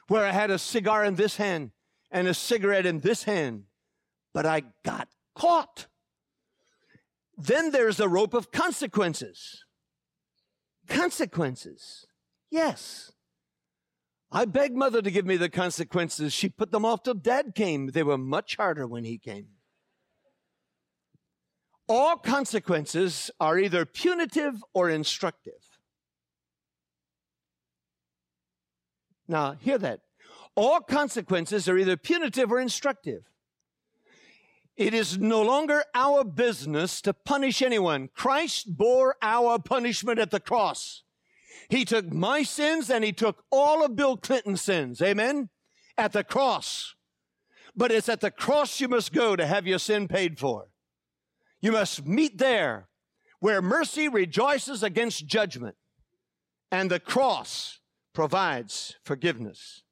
where 0.07 0.25
I 0.25 0.33
had 0.33 0.51
a 0.51 0.59
cigar 0.59 1.05
in 1.05 1.17
this 1.17 1.37
hand 1.37 1.73
and 2.11 2.27
a 2.27 2.35
cigarette 2.35 2.87
in 2.87 3.01
this 3.01 3.25
hand, 3.25 3.65
but 4.33 4.47
I 4.47 4.63
got 4.85 5.09
caught. 5.35 5.87
Then 7.37 7.71
there's 7.71 7.99
the 7.99 8.09
rope 8.09 8.35
of 8.35 8.51
consequences. 8.51 9.65
Consequences. 10.89 12.07
Yes. 12.51 13.13
I 14.31 14.45
begged 14.45 14.75
mother 14.75 15.01
to 15.01 15.11
give 15.11 15.25
me 15.25 15.37
the 15.37 15.49
consequences. 15.49 16.33
She 16.33 16.49
put 16.49 16.71
them 16.71 16.85
off 16.85 17.03
till 17.03 17.15
dad 17.15 17.55
came. 17.55 17.89
They 17.89 18.03
were 18.03 18.19
much 18.19 18.57
harder 18.57 18.87
when 18.87 19.05
he 19.05 19.19
came. 19.19 19.49
All 21.89 22.17
consequences 22.17 23.31
are 23.41 23.59
either 23.59 23.87
punitive 23.87 24.63
or 24.75 24.91
instructive. 24.91 25.79
Now, 29.27 29.53
hear 29.53 29.79
that 29.79 30.01
all 30.59 30.81
consequences 30.81 31.69
are 31.69 31.79
either 31.79 31.97
punitive 31.97 32.51
or 32.51 32.59
instructive. 32.59 33.23
It 34.77 34.93
is 34.93 35.17
no 35.17 35.41
longer 35.41 35.85
our 35.95 36.25
business 36.25 37.01
to 37.03 37.15
punish 37.15 37.63
anyone. 37.63 38.09
Christ 38.13 38.77
bore 38.77 39.15
our 39.23 39.61
punishment 39.61 40.19
at 40.19 40.33
the 40.33 40.41
cross. 40.41 41.05
He 41.69 41.85
took 41.85 42.13
my 42.13 42.43
sins 42.43 42.91
and 42.91 43.05
he 43.05 43.13
took 43.13 43.45
all 43.53 43.85
of 43.85 43.95
Bill 43.95 44.17
Clinton's 44.17 44.61
sins. 44.61 45.01
Amen? 45.01 45.49
At 45.97 46.13
the 46.13 46.25
cross. 46.25 46.97
But 47.77 47.93
it's 47.93 48.09
at 48.09 48.21
the 48.21 48.33
cross 48.33 48.81
you 48.81 48.89
must 48.89 49.13
go 49.13 49.37
to 49.37 49.47
have 49.47 49.65
your 49.65 49.79
sin 49.79 50.09
paid 50.09 50.41
for. 50.41 50.71
You 51.61 51.71
must 51.71 52.05
meet 52.05 52.39
there 52.39 52.89
where 53.39 53.63
mercy 53.63 54.09
rejoices 54.09 54.83
against 54.83 55.25
judgment 55.25 55.77
and 56.73 56.91
the 56.91 56.99
cross 56.99 57.79
provides 58.13 58.97
forgiveness. 59.05 59.83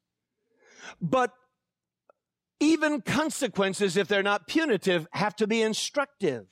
But 1.01 1.33
even 2.59 3.01
consequences, 3.01 3.97
if 3.97 4.07
they're 4.07 4.23
not 4.23 4.47
punitive, 4.47 5.07
have 5.11 5.35
to 5.37 5.47
be 5.47 5.61
instructive. 5.61 6.47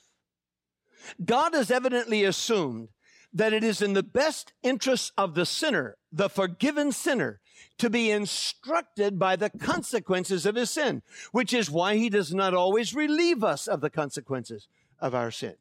God 1.24 1.54
has 1.54 1.72
evidently 1.72 2.24
assumed 2.24 2.90
that 3.34 3.54
it 3.54 3.64
is 3.64 3.82
in 3.82 3.94
the 3.94 4.04
best 4.04 4.54
interest 4.64 5.12
of 5.18 5.36
the 5.36 5.46
sinner, 5.46 5.98
the 6.12 6.30
forgiven 6.30 6.92
sinner, 6.92 7.42
to 7.78 7.90
be 7.90 8.10
instructed 8.10 9.20
by 9.20 9.36
the 9.36 9.50
consequences 9.50 10.46
of 10.46 10.56
his 10.56 10.72
sin, 10.72 11.02
which 11.32 11.54
is 11.54 11.70
why 11.70 11.96
he 11.96 12.10
does 12.10 12.34
not 12.34 12.54
always 12.54 12.96
relieve 12.96 13.44
us 13.44 13.68
of 13.68 13.82
the 13.82 13.90
consequences 13.90 14.68
of 15.00 15.14
our 15.14 15.32
sin. 15.32 15.56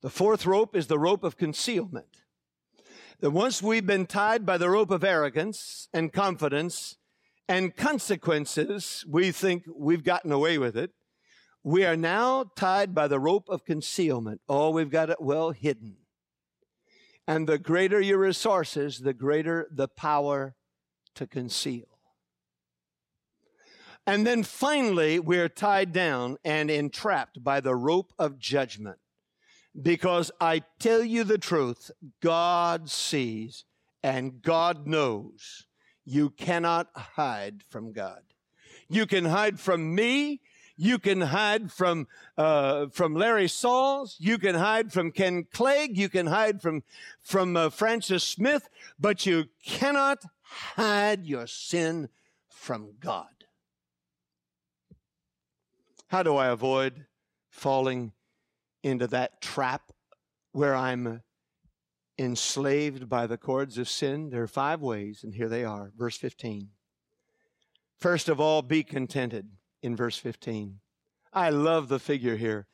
The 0.00 0.10
fourth 0.10 0.46
rope 0.46 0.74
is 0.74 0.86
the 0.86 0.98
rope 0.98 1.22
of 1.22 1.36
concealment. 1.36 2.22
That 3.20 3.30
once 3.30 3.60
we've 3.60 3.86
been 3.86 4.06
tied 4.06 4.46
by 4.46 4.58
the 4.58 4.70
rope 4.70 4.92
of 4.92 5.02
arrogance 5.02 5.88
and 5.92 6.12
confidence 6.12 6.96
and 7.48 7.74
consequences, 7.74 9.04
we 9.08 9.32
think 9.32 9.64
we've 9.74 10.04
gotten 10.04 10.30
away 10.30 10.56
with 10.56 10.76
it. 10.76 10.92
We 11.64 11.84
are 11.84 11.96
now 11.96 12.44
tied 12.54 12.94
by 12.94 13.08
the 13.08 13.18
rope 13.18 13.48
of 13.48 13.64
concealment. 13.64 14.40
Oh, 14.48 14.70
we've 14.70 14.90
got 14.90 15.10
it 15.10 15.20
well 15.20 15.50
hidden. 15.50 15.96
And 17.26 17.48
the 17.48 17.58
greater 17.58 18.00
your 18.00 18.18
resources, 18.18 19.00
the 19.00 19.12
greater 19.12 19.66
the 19.70 19.88
power 19.88 20.54
to 21.16 21.26
conceal. 21.26 21.98
And 24.06 24.24
then 24.26 24.44
finally, 24.44 25.18
we're 25.18 25.48
tied 25.48 25.92
down 25.92 26.36
and 26.44 26.70
entrapped 26.70 27.42
by 27.42 27.60
the 27.60 27.74
rope 27.74 28.12
of 28.16 28.38
judgment. 28.38 28.98
Because 29.80 30.30
I 30.40 30.62
tell 30.78 31.04
you 31.04 31.24
the 31.24 31.38
truth, 31.38 31.90
God 32.20 32.90
sees 32.90 33.64
and 34.02 34.42
God 34.42 34.86
knows. 34.86 35.66
You 36.04 36.30
cannot 36.30 36.88
hide 36.94 37.62
from 37.68 37.92
God. 37.92 38.22
You 38.88 39.06
can 39.06 39.26
hide 39.26 39.60
from 39.60 39.94
me. 39.94 40.40
You 40.76 40.98
can 40.98 41.20
hide 41.20 41.70
from 41.72 42.06
uh, 42.36 42.86
from 42.92 43.14
Larry 43.14 43.48
Sauls. 43.48 44.16
You 44.18 44.38
can 44.38 44.54
hide 44.54 44.92
from 44.92 45.10
Ken 45.10 45.44
Clegg. 45.52 45.98
You 45.98 46.08
can 46.08 46.26
hide 46.26 46.62
from 46.62 46.84
from 47.20 47.56
uh, 47.56 47.68
Francis 47.70 48.24
Smith, 48.24 48.68
but 48.98 49.26
you 49.26 49.46
cannot 49.64 50.22
hide 50.40 51.26
your 51.26 51.46
sin 51.46 52.08
from 52.48 52.94
God. 53.00 53.44
How 56.08 56.22
do 56.22 56.36
I 56.36 56.46
avoid 56.46 57.06
falling 57.50 58.12
into 58.82 59.06
that 59.08 59.40
trap 59.40 59.92
where 60.52 60.74
I'm 60.74 61.22
enslaved 62.18 63.08
by 63.08 63.26
the 63.26 63.38
cords 63.38 63.78
of 63.78 63.88
sin? 63.88 64.30
There 64.30 64.42
are 64.42 64.48
five 64.48 64.80
ways, 64.80 65.22
and 65.24 65.34
here 65.34 65.48
they 65.48 65.64
are. 65.64 65.92
Verse 65.96 66.16
15. 66.16 66.68
First 67.98 68.28
of 68.28 68.40
all, 68.40 68.62
be 68.62 68.82
contented 68.82 69.50
in 69.82 69.96
verse 69.96 70.18
15. 70.18 70.80
I 71.32 71.50
love 71.50 71.88
the 71.88 71.98
figure 71.98 72.36
here. 72.36 72.66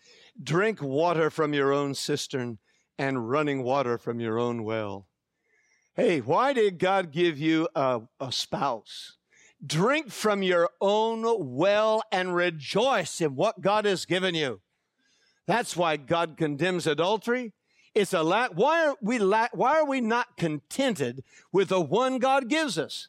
Drink 0.42 0.82
water 0.82 1.30
from 1.30 1.54
your 1.54 1.72
own 1.72 1.94
cistern 1.94 2.58
and 2.98 3.28
running 3.28 3.62
water 3.62 3.98
from 3.98 4.20
your 4.20 4.38
own 4.38 4.64
well. 4.64 5.08
Hey, 5.94 6.20
why 6.20 6.52
did 6.52 6.78
God 6.78 7.12
give 7.12 7.38
you 7.38 7.68
a, 7.74 8.02
a 8.20 8.32
spouse? 8.32 9.16
Drink 9.64 10.10
from 10.10 10.42
your 10.42 10.68
own 10.80 11.24
well 11.56 12.02
and 12.12 12.34
rejoice 12.34 13.20
in 13.20 13.34
what 13.34 13.60
God 13.60 13.84
has 13.84 14.04
given 14.04 14.34
you. 14.34 14.60
That's 15.46 15.76
why 15.76 15.96
God 15.96 16.36
condemns 16.36 16.86
adultery. 16.86 17.52
It's 17.94 18.12
a 18.12 18.22
lack. 18.22 18.52
Why 18.52 18.86
are 18.86 18.96
we 19.00 19.18
Why 19.18 19.78
are 19.78 19.86
we 19.86 20.00
not 20.00 20.36
contented 20.36 21.22
with 21.52 21.68
the 21.68 21.80
one 21.80 22.18
God 22.18 22.48
gives 22.48 22.78
us? 22.78 23.08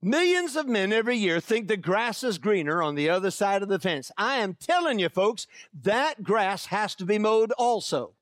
Millions 0.00 0.54
of 0.54 0.68
men 0.68 0.92
every 0.92 1.16
year 1.16 1.40
think 1.40 1.66
the 1.66 1.76
grass 1.76 2.22
is 2.22 2.38
greener 2.38 2.80
on 2.80 2.94
the 2.94 3.10
other 3.10 3.32
side 3.32 3.62
of 3.62 3.68
the 3.68 3.80
fence. 3.80 4.12
I 4.16 4.36
am 4.36 4.54
telling 4.54 5.00
you, 5.00 5.08
folks, 5.08 5.48
that 5.82 6.22
grass 6.22 6.66
has 6.66 6.94
to 6.96 7.04
be 7.04 7.18
mowed 7.18 7.50
also. 7.52 8.12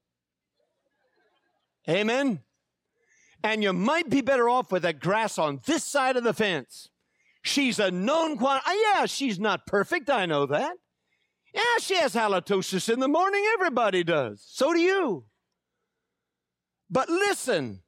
Amen. 1.86 2.40
And 3.44 3.62
you 3.62 3.74
might 3.74 4.08
be 4.08 4.22
better 4.22 4.48
off 4.48 4.72
with 4.72 4.82
the 4.82 4.94
grass 4.94 5.38
on 5.38 5.60
this 5.66 5.84
side 5.84 6.16
of 6.16 6.24
the 6.24 6.32
fence. 6.32 6.88
She's 7.42 7.78
a 7.78 7.90
known 7.90 8.38
quantity. 8.38 8.64
Ah, 8.66 9.00
yeah, 9.00 9.06
she's 9.06 9.38
not 9.38 9.66
perfect. 9.66 10.08
I 10.08 10.24
know 10.24 10.46
that. 10.46 10.78
Yeah, 11.56 11.62
she 11.80 11.96
has 11.96 12.14
halitosis 12.14 12.92
in 12.92 13.00
the 13.00 13.08
morning. 13.08 13.42
Everybody 13.54 14.04
does. 14.04 14.44
So 14.46 14.74
do 14.74 14.78
you. 14.78 15.24
But 16.90 17.08
listen, 17.08 17.80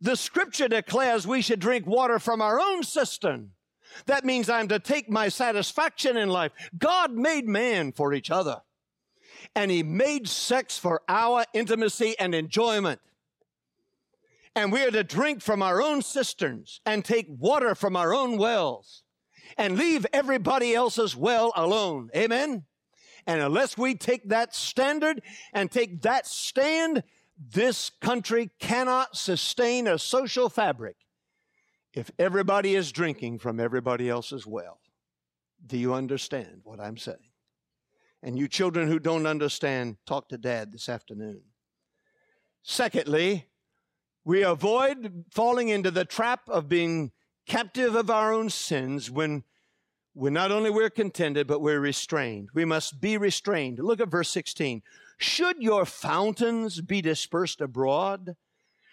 the 0.00 0.14
scripture 0.14 0.68
declares 0.68 1.26
we 1.26 1.42
should 1.42 1.58
drink 1.58 1.84
water 1.84 2.20
from 2.20 2.40
our 2.40 2.60
own 2.60 2.84
cistern. 2.84 3.50
That 4.06 4.24
means 4.24 4.48
I'm 4.48 4.68
to 4.68 4.78
take 4.78 5.10
my 5.10 5.28
satisfaction 5.28 6.16
in 6.16 6.28
life. 6.28 6.52
God 6.78 7.12
made 7.12 7.46
man 7.48 7.90
for 7.90 8.14
each 8.14 8.30
other. 8.30 8.60
And 9.56 9.70
he 9.70 9.82
made 9.82 10.28
sex 10.28 10.78
for 10.78 11.02
our 11.08 11.44
intimacy 11.52 12.14
and 12.20 12.36
enjoyment. 12.36 13.00
And 14.54 14.70
we 14.70 14.84
are 14.84 14.92
to 14.92 15.02
drink 15.02 15.42
from 15.42 15.60
our 15.60 15.82
own 15.82 16.02
cisterns 16.02 16.80
and 16.86 17.04
take 17.04 17.26
water 17.28 17.74
from 17.74 17.96
our 17.96 18.14
own 18.14 18.38
wells 18.38 19.02
and 19.56 19.76
leave 19.76 20.06
everybody 20.12 20.72
else's 20.72 21.16
well 21.16 21.52
alone. 21.56 22.10
Amen? 22.14 22.64
And 23.28 23.42
unless 23.42 23.76
we 23.76 23.94
take 23.94 24.30
that 24.30 24.54
standard 24.54 25.20
and 25.52 25.70
take 25.70 26.00
that 26.00 26.26
stand, 26.26 27.02
this 27.38 27.90
country 28.00 28.50
cannot 28.58 29.18
sustain 29.18 29.86
a 29.86 29.98
social 29.98 30.48
fabric 30.48 30.96
if 31.92 32.10
everybody 32.18 32.74
is 32.74 32.90
drinking 32.90 33.38
from 33.38 33.60
everybody 33.60 34.08
else's 34.08 34.46
well. 34.46 34.80
Do 35.64 35.76
you 35.76 35.92
understand 35.92 36.62
what 36.64 36.80
I'm 36.80 36.96
saying? 36.96 37.18
And 38.22 38.38
you 38.38 38.48
children 38.48 38.88
who 38.88 38.98
don't 38.98 39.26
understand, 39.26 39.98
talk 40.06 40.30
to 40.30 40.38
dad 40.38 40.72
this 40.72 40.88
afternoon. 40.88 41.42
Secondly, 42.62 43.46
we 44.24 44.42
avoid 44.42 45.24
falling 45.30 45.68
into 45.68 45.90
the 45.90 46.06
trap 46.06 46.48
of 46.48 46.66
being 46.66 47.12
captive 47.46 47.94
of 47.94 48.08
our 48.10 48.32
own 48.32 48.48
sins 48.48 49.10
when 49.10 49.44
we 50.18 50.30
not 50.30 50.50
only 50.50 50.68
we're 50.68 50.90
contented, 50.90 51.46
but 51.46 51.60
we're 51.60 51.80
restrained. 51.80 52.48
We 52.52 52.64
must 52.64 53.00
be 53.00 53.16
restrained. 53.16 53.78
Look 53.78 54.00
at 54.00 54.08
verse 54.08 54.28
16. 54.30 54.82
Should 55.16 55.62
your 55.62 55.84
fountains 55.84 56.80
be 56.80 57.00
dispersed 57.00 57.60
abroad, 57.60 58.36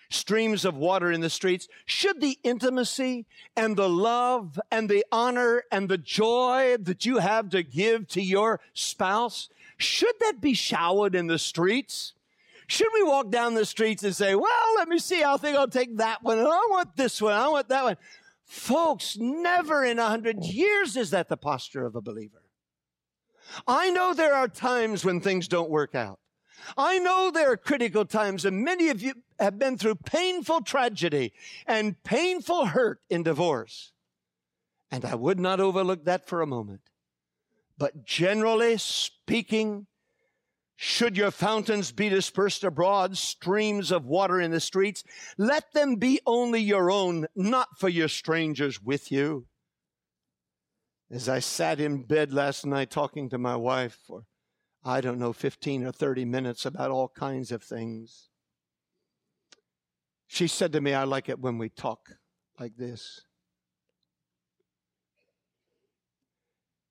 streams 0.10 0.66
of 0.66 0.76
water 0.76 1.12
in 1.12 1.22
the 1.22 1.30
streets, 1.30 1.68
should 1.86 2.22
the 2.22 2.38
intimacy 2.44 3.26
and 3.58 3.76
the 3.76 3.90
love 3.90 4.60
and 4.72 4.88
the 4.88 5.04
honor 5.12 5.64
and 5.72 5.90
the 5.90 5.98
joy 5.98 6.78
that 6.80 7.06
you 7.06 7.18
have 7.18 7.50
to 7.50 7.64
give 7.64 8.08
to 8.10 8.22
your 8.22 8.60
spouse, 8.74 9.50
should 9.78 10.14
that 10.20 10.40
be 10.40 10.54
showered 10.54 11.16
in 11.16 11.26
the 11.26 11.40
streets? 11.40 12.14
Should 12.68 12.90
we 12.94 13.04
walk 13.04 13.32
down 13.32 13.56
the 13.56 13.66
streets 13.66 14.04
and 14.04 14.16
say, 14.16 14.36
well, 14.36 14.76
let 14.78 14.88
me 14.88 15.00
see, 15.00 15.24
I 15.24 15.38
think 15.38 15.58
I'll 15.58 15.68
take 15.68 15.98
that 15.98 16.24
one, 16.24 16.38
and 16.38 16.48
I 16.48 16.68
want 16.70 16.96
this 16.96 17.20
one, 17.20 17.34
I 17.34 17.48
want 17.48 17.70
that 17.70 17.84
one. 17.84 17.98
Folks, 18.46 19.18
never 19.18 19.84
in 19.84 20.00
a 20.00 20.08
hundred 20.08 20.44
years 20.44 20.96
is 20.96 21.10
that 21.12 21.30
the 21.30 21.38
posture 21.38 21.86
of 21.86 21.96
a 21.96 22.02
believer. 22.02 22.44
I 23.68 23.90
know 23.90 24.14
there 24.14 24.34
are 24.34 24.48
times 24.48 25.04
when 25.04 25.20
things 25.20 25.48
don't 25.48 25.70
work 25.70 25.96
out. 25.96 26.20
I 26.78 27.00
know 27.00 27.32
there 27.32 27.52
are 27.52 27.58
critical 27.58 28.06
times, 28.06 28.46
and 28.46 28.64
many 28.64 28.90
of 28.90 29.02
you 29.02 29.14
have 29.40 29.60
been 29.60 29.78
through 29.78 29.96
painful 29.96 30.62
tragedy 30.62 31.34
and 31.68 32.02
painful 32.04 32.68
hurt 32.68 33.02
in 33.10 33.24
divorce. 33.24 33.92
And 34.92 35.06
I 35.06 35.16
would 35.16 35.40
not 35.40 35.60
overlook 35.60 36.06
that 36.06 36.28
for 36.28 36.42
a 36.42 36.48
moment. 36.48 36.82
But 37.78 38.06
generally 38.06 38.78
speaking, 38.78 39.88
should 40.76 41.16
your 41.16 41.32
fountains 41.32 41.92
be 41.92 42.10
dispersed 42.10 42.64
abroad, 42.64 43.18
streams 43.18 43.92
of 43.92 44.06
water 44.06 44.42
in 44.42 44.52
the 44.52 44.60
streets, 44.60 45.04
let 45.38 45.72
them 45.74 45.96
be 45.96 46.20
only 46.26 46.60
your 46.60 46.92
own, 46.92 47.28
not 47.36 47.80
for 47.80 47.88
your 47.88 48.10
strangers 48.10 48.82
with 48.82 49.12
you. 49.12 49.48
As 51.10 51.30
I 51.30 51.40
sat 51.40 51.80
in 51.80 52.04
bed 52.04 52.34
last 52.34 52.66
night 52.66 52.90
talking 52.90 53.30
to 53.30 53.38
my 53.38 53.56
wife 53.56 53.98
for, 54.06 54.24
I 54.84 55.00
don't 55.00 55.20
know, 55.20 55.32
15 55.32 55.86
or 55.86 55.92
30 55.92 56.26
minutes 56.26 56.66
about 56.66 56.92
all 56.92 57.08
kinds 57.08 57.52
of 57.52 57.64
things, 57.64 58.30
she 60.28 60.48
said 60.48 60.74
to 60.74 60.82
me, 60.82 60.94
I 60.94 61.04
like 61.06 61.30
it 61.30 61.40
when 61.40 61.58
we 61.58 61.70
talk 61.70 62.10
like 62.60 62.76
this. 62.76 63.22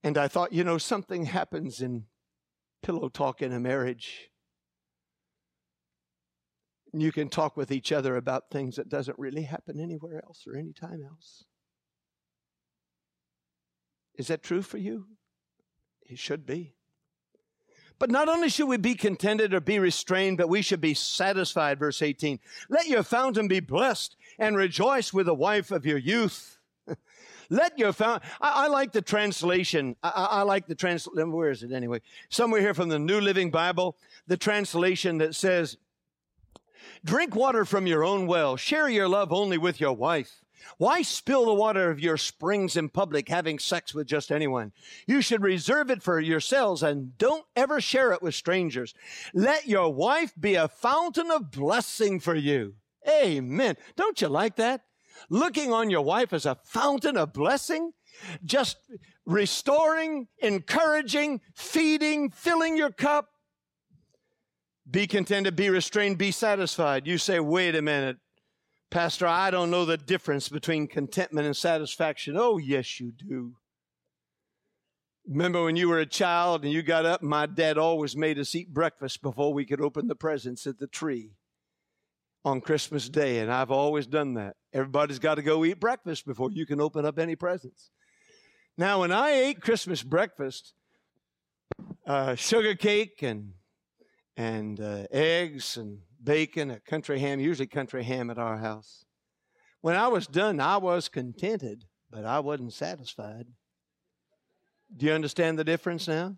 And 0.03 0.17
I 0.17 0.29
thought, 0.29 0.53
you 0.53 0.65
know, 0.65 0.79
something 0.79 1.25
happens 1.25 1.81
in 1.81 2.05
pillow 2.85 3.09
talk 3.09 3.43
in 3.43 3.53
a 3.53 3.59
marriage. 3.59 4.31
You 6.93 7.11
can 7.11 7.29
talk 7.29 7.57
with 7.57 7.73
each 7.73 7.91
other 7.91 8.17
about 8.17 8.51
things 8.51 8.77
that 8.77 8.89
doesn't 8.89 9.19
really 9.19 9.43
happen 9.43 9.81
anywhere 9.81 10.23
else 10.25 10.45
or 10.47 10.57
anytime 10.57 11.03
else. 11.03 11.45
Is 14.17 14.29
that 14.29 14.45
true 14.45 14.63
for 14.63 14.79
you? 14.79 15.07
It 16.03 16.19
should 16.19 16.47
be. 16.47 16.75
But 17.99 18.11
not 18.11 18.29
only 18.29 18.49
should 18.49 18.69
we 18.69 18.77
be 18.77 18.95
contented 18.95 19.55
or 19.55 19.61
be 19.61 19.79
restrained, 19.79 20.37
but 20.37 20.49
we 20.49 20.63
should 20.63 20.81
be 20.81 20.95
satisfied. 20.95 21.79
Verse 21.79 22.03
18. 22.03 22.39
Let 22.69 22.87
your 22.87 23.03
fountain 23.03 23.49
be 23.49 23.61
blessed 23.61 24.17
and 24.39 24.57
rejoice 24.57 25.13
with 25.13 25.27
the 25.27 25.35
wife 25.35 25.71
of 25.71 25.87
your 25.87 25.99
youth. 25.99 26.59
Let 27.51 27.79
your. 27.79 27.93
I, 28.01 28.21
I, 28.41 28.69
like 28.69 28.93
the 28.93 29.03
translation. 29.03 29.97
I, 30.03 30.29
I 30.31 30.43
like 30.43 30.67
the 30.67 30.75
translation. 30.75 31.33
Where 31.33 31.51
is 31.51 31.63
it 31.63 31.73
anyway? 31.73 32.01
Somewhere 32.29 32.61
here 32.61 32.75
from 32.75 32.89
the 32.89 32.99
New 32.99 33.21
Living 33.21 33.51
Bible, 33.51 33.97
the 34.27 34.37
translation 34.37 35.19
that 35.19 35.35
says, 35.35 35.77
Drink 37.05 37.35
water 37.35 37.65
from 37.65 37.87
your 37.87 38.05
own 38.05 38.27
well. 38.27 38.57
Share 38.57 38.89
your 38.89 39.09
love 39.09 39.33
only 39.33 39.59
with 39.59 39.81
your 39.81 39.93
wife. 39.93 40.45
Why 40.79 41.03
spill 41.03 41.47
the 41.47 41.55
water 41.55 41.91
of 41.91 42.01
your 42.01 42.17
springs 42.17 42.77
in 42.77 42.89
public 42.89 43.29
having 43.29 43.59
sex 43.59 43.95
with 43.95 44.07
just 44.07 44.33
anyone? 44.33 44.73
You 45.07 45.21
should 45.21 45.43
reserve 45.43 45.91
it 45.91 46.03
for 46.03 46.19
yourselves 46.21 46.83
and 46.83 47.17
don't 47.19 47.45
ever 47.55 47.81
share 47.81 48.13
it 48.13 48.23
with 48.23 48.35
strangers. 48.35 48.95
Let 49.35 49.67
your 49.67 49.93
wife 49.93 50.33
be 50.39 50.55
a 50.55 50.69
fountain 50.69 51.31
of 51.31 51.51
blessing 51.51 52.21
for 52.21 52.35
you. 52.35 52.75
Amen. 53.09 53.77
Don't 53.97 54.21
you 54.21 54.29
like 54.29 54.57
that? 54.57 54.83
Looking 55.29 55.73
on 55.73 55.91
your 55.91 56.03
wife 56.03 56.33
as 56.33 56.47
a 56.47 56.59
fountain 56.65 57.17
of 57.17 57.33
blessing? 57.33 57.93
Just 58.45 58.77
restoring, 59.27 60.29
encouraging, 60.39 61.41
feeding, 61.55 62.31
filling 62.31 62.77
your 62.77 62.91
cup. 62.91 63.29
Be 64.89 65.07
contented, 65.07 65.57
be 65.57 65.71
restrained, 65.71 66.19
be 66.19 66.31
satisfied. 66.31 67.07
You 67.07 67.19
say, 67.19 67.41
wait 67.41 67.75
a 67.75 67.83
minute. 67.83 68.19
Pastor, 68.91 69.27
I 69.27 69.51
don't 69.51 69.71
know 69.71 69.85
the 69.85 69.97
difference 69.97 70.49
between 70.49 70.87
contentment 70.87 71.47
and 71.47 71.57
satisfaction. 71.57 72.37
Oh, 72.39 72.59
yes, 72.59 73.01
you 73.01 73.13
do. 73.13 73.57
Remember 75.27 75.65
when 75.65 75.75
you 75.75 75.89
were 75.89 76.01
a 76.01 76.07
child 76.07 76.65
and 76.65 76.73
you 76.73 76.83
got 76.83 77.07
up, 77.07 77.23
my 77.23 77.47
dad 77.47 77.79
always 77.79 78.15
made 78.15 78.39
us 78.39 78.55
eat 78.55 78.75
breakfast 78.75 79.23
before 79.23 79.55
we 79.55 79.65
could 79.65 79.81
open 79.81 80.07
the 80.07 80.15
presents 80.15 80.67
at 80.67 80.79
the 80.79 80.87
tree 80.87 81.31
on 82.45 82.61
Christmas 82.61 83.09
Day, 83.09 83.39
and 83.39 83.51
I've 83.51 83.71
always 83.71 84.07
done 84.07 84.35
that. 84.35 84.57
Everybody's 84.73 85.19
got 85.19 85.37
to 85.37 85.43
go 85.43 85.65
eat 85.65 85.81
breakfast 85.81 86.27
before 86.27 86.51
you 86.51 86.67
can 86.67 86.81
open 86.81 87.07
up 87.07 87.19
any 87.19 87.37
presents. 87.37 87.91
Now, 88.77 89.01
when 89.01 89.13
I 89.13 89.31
ate 89.31 89.61
Christmas 89.61 90.03
breakfast, 90.03 90.75
uh, 92.07 92.35
sugar 92.35 92.75
cake 92.75 93.23
and 93.23 93.53
and 94.37 94.81
uh, 94.81 95.07
eggs 95.13 95.77
and 95.77 96.01
bacon, 96.23 96.71
a 96.71 96.81
country 96.81 97.21
ham, 97.21 97.39
usually 97.39 97.69
country 97.69 98.03
ham 98.03 98.31
at 98.31 98.39
our 98.39 98.59
house. 98.59 99.05
When 99.81 99.95
I 99.95 100.09
was 100.09 100.27
done, 100.27 100.61
I 100.61 100.77
was 100.79 101.09
contented, 101.09 101.85
but 102.11 102.25
I 102.25 102.41
wasn't 102.41 102.73
satisfied. 102.73 103.47
Do 104.97 105.07
you 105.07 105.13
understand 105.13 105.59
the 105.59 105.65
difference 105.65 106.09
now? 106.09 106.37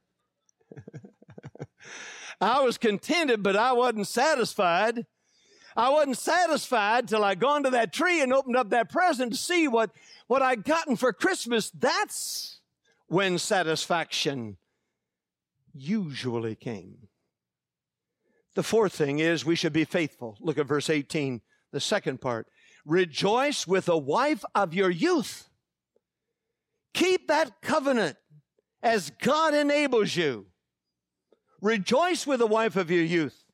I 2.41 2.61
was 2.61 2.77
contented, 2.77 3.43
but 3.43 3.57
I 3.57 3.73
wasn't 3.73 4.09
satisfied. 4.09 5.07
I 5.77 5.91
wasn't 5.91 6.17
satisfied 6.17 7.07
till 7.07 7.23
I'd 7.23 7.39
gone 7.39 7.65
to 7.65 7.71
that 7.71 7.93
tree 7.93 8.23
and 8.23 8.33
opened 8.33 8.57
up 8.57 8.71
that 8.71 8.91
present 8.91 9.33
to 9.33 9.39
see 9.39 9.69
what, 9.69 9.91
what 10.27 10.41
I'd 10.41 10.65
gotten 10.65 10.97
for 10.97 11.13
Christmas. 11.13 11.71
That's 11.71 12.61
when 13.09 13.39
satisfaction 13.39 14.57
usually 15.75 16.55
came. 16.55 17.09
The 18.55 18.63
fourth 18.63 18.95
thing 18.95 19.19
is 19.19 19.45
we 19.45 19.55
should 19.55 19.75
be 19.75 19.85
faithful. 19.85 20.39
Look 20.41 20.57
at 20.57 20.67
verse 20.67 20.89
18, 20.89 21.43
the 21.73 21.81
second 21.81 22.23
part. 22.23 22.47
Rejoice 22.87 23.67
with 23.67 23.85
the 23.85 23.99
wife 23.99 24.45
of 24.55 24.73
your 24.73 24.89
youth. 24.89 25.51
Keep 26.95 27.29
that 27.29 27.61
covenant 27.61 28.17
as 28.83 29.11
God 29.21 29.53
enables 29.53 30.17
you. 30.17 30.47
Rejoice 31.61 32.27
with 32.27 32.39
the 32.39 32.47
wife 32.47 32.77
of 32.77 32.91
your 32.91 33.03
youth. 33.03 33.46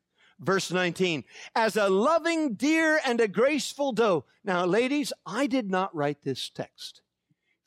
Verse 0.43 0.73
19, 0.73 1.23
as 1.55 1.77
a 1.77 1.89
loving 1.89 2.55
deer 2.55 3.01
and 3.07 3.21
a 3.21 3.29
graceful 3.29 3.93
doe. 3.93 4.25
Now, 4.45 4.65
ladies, 4.65 5.13
I 5.25 5.47
did 5.47 5.71
not 5.71 5.95
write 5.95 6.25
this 6.25 6.51
text. 6.51 7.01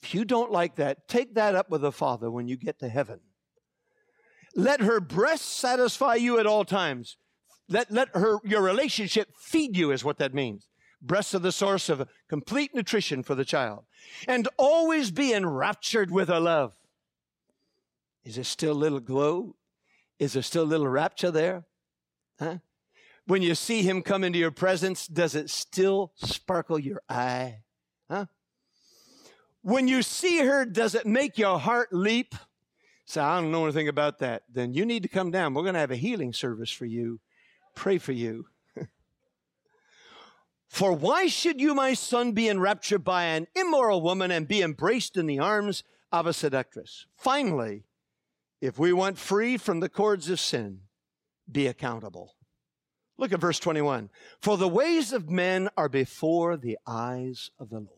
If 0.03 0.13
you 0.13 0.25
don't 0.25 0.51
like 0.51 0.75
that, 0.75 1.07
take 1.07 1.35
that 1.35 1.55
up 1.55 1.69
with 1.69 1.81
the 1.81 1.91
Father 1.93 2.29
when 2.29 2.49
you 2.49 2.57
get 2.57 2.77
to 2.79 2.89
heaven. 2.89 3.21
Let 4.55 4.81
her 4.81 4.99
breast 4.99 5.45
satisfy 5.45 6.15
you 6.15 6.37
at 6.37 6.45
all 6.45 6.65
times. 6.65 7.17
Let, 7.69 7.91
let 7.91 8.09
her, 8.09 8.39
your 8.43 8.61
relationship 8.61 9.29
feed 9.37 9.77
you 9.77 9.91
is 9.91 10.03
what 10.03 10.17
that 10.17 10.33
means. 10.33 10.67
Breasts 11.01 11.33
are 11.33 11.39
the 11.39 11.51
source 11.51 11.87
of 11.87 12.07
complete 12.29 12.75
nutrition 12.75 13.23
for 13.23 13.35
the 13.35 13.45
child. 13.45 13.85
And 14.27 14.49
always 14.57 15.11
be 15.11 15.33
enraptured 15.33 16.11
with 16.11 16.27
her 16.27 16.39
love. 16.39 16.73
Is 18.25 18.35
there 18.35 18.43
still 18.43 18.73
a 18.73 18.73
little 18.73 18.99
glow? 18.99 19.55
Is 20.19 20.33
there 20.33 20.43
still 20.43 20.63
a 20.63 20.65
little 20.65 20.87
rapture 20.87 21.31
there? 21.31 21.63
Huh? 22.39 22.57
When 23.27 23.41
you 23.41 23.55
see 23.55 23.81
him 23.81 24.01
come 24.01 24.23
into 24.23 24.37
your 24.37 24.51
presence, 24.51 25.07
does 25.07 25.35
it 25.35 25.49
still 25.49 26.13
sparkle 26.15 26.77
your 26.77 27.01
eye? 27.09 27.61
Huh? 28.09 28.25
When 29.61 29.87
you 29.87 30.03
see 30.03 30.45
her, 30.45 30.63
does 30.63 30.93
it 30.93 31.07
make 31.07 31.37
your 31.37 31.57
heart 31.57 31.91
leap? 31.91 32.35
Say, 33.05 33.21
I 33.21 33.39
don't 33.39 33.51
know 33.51 33.63
anything 33.63 33.87
about 33.87 34.19
that. 34.19 34.43
Then 34.51 34.73
you 34.73 34.85
need 34.85 35.03
to 35.03 35.09
come 35.09 35.31
down. 35.31 35.53
We're 35.53 35.63
going 35.63 35.73
to 35.73 35.79
have 35.79 35.91
a 35.91 35.95
healing 35.95 36.33
service 36.33 36.71
for 36.71 36.85
you 36.85 37.19
pray 37.75 37.97
for 37.97 38.13
you. 38.13 38.47
For 40.67 40.93
why 40.93 41.27
should 41.27 41.61
you, 41.61 41.75
my 41.75 41.93
son, 41.93 42.31
be 42.31 42.49
enraptured 42.49 43.03
by 43.03 43.25
an 43.25 43.47
immoral 43.55 44.01
woman 44.01 44.31
and 44.31 44.47
be 44.47 44.61
embraced 44.61 45.17
in 45.17 45.27
the 45.27 45.39
arms 45.39 45.83
of 46.11 46.25
a 46.25 46.33
seductress? 46.33 47.05
Finally, 47.15 47.83
if 48.61 48.79
we 48.79 48.93
want 48.93 49.17
free 49.17 49.57
from 49.57 49.81
the 49.81 49.89
cords 49.89 50.29
of 50.29 50.39
sin, 50.39 50.81
be 51.51 51.67
accountable. 51.67 52.34
Look 53.17 53.31
at 53.31 53.39
verse 53.39 53.59
21. 53.59 54.09
For 54.41 54.57
the 54.57 54.67
ways 54.67 55.13
of 55.13 55.29
men 55.29 55.69
are 55.77 55.89
before 55.89 56.57
the 56.57 56.77
eyes 56.85 57.49
of 57.59 57.69
the 57.69 57.79
Lord. 57.79 57.89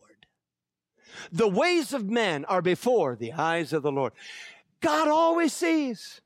The 1.32 1.48
ways 1.48 1.92
of 1.92 2.08
men 2.08 2.44
are 2.44 2.62
before 2.62 3.16
the 3.16 3.32
eyes 3.32 3.72
of 3.72 3.82
the 3.82 3.92
Lord. 3.92 4.12
God 4.80 5.08
always 5.08 5.52
sees. 5.52 6.20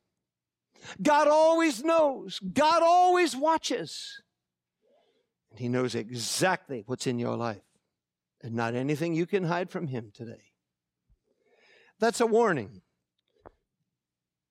God 1.01 1.29
always 1.29 1.83
knows. 1.83 2.39
God 2.41 2.83
always 2.83 3.37
watches. 3.37 4.21
And 5.51 5.61
He 5.61 5.69
knows 5.69 5.95
exactly 5.95 6.83
what's 6.87 7.07
in 7.07 7.19
your 7.19 7.37
life 7.37 7.63
and 8.43 8.55
not 8.55 8.75
anything 8.75 9.15
you 9.15 9.27
can 9.27 9.45
hide 9.45 9.71
from 9.71 9.87
Him 9.87 10.11
today. 10.13 10.51
That's 11.99 12.21
a 12.21 12.27
warning. 12.27 12.83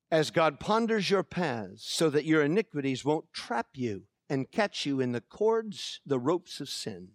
As 0.10 0.32
God 0.32 0.60
ponders 0.60 1.10
your 1.10 1.24
paths 1.24 1.84
so 1.86 2.10
that 2.10 2.26
your 2.26 2.44
iniquities 2.44 3.06
won't 3.06 3.32
trap 3.34 3.68
you 3.74 4.04
and 4.32 4.50
catch 4.50 4.86
you 4.86 5.02
in 5.02 5.12
the 5.12 5.20
cords, 5.20 6.00
the 6.06 6.18
ropes 6.18 6.62
of 6.62 6.70
sin, 6.70 7.10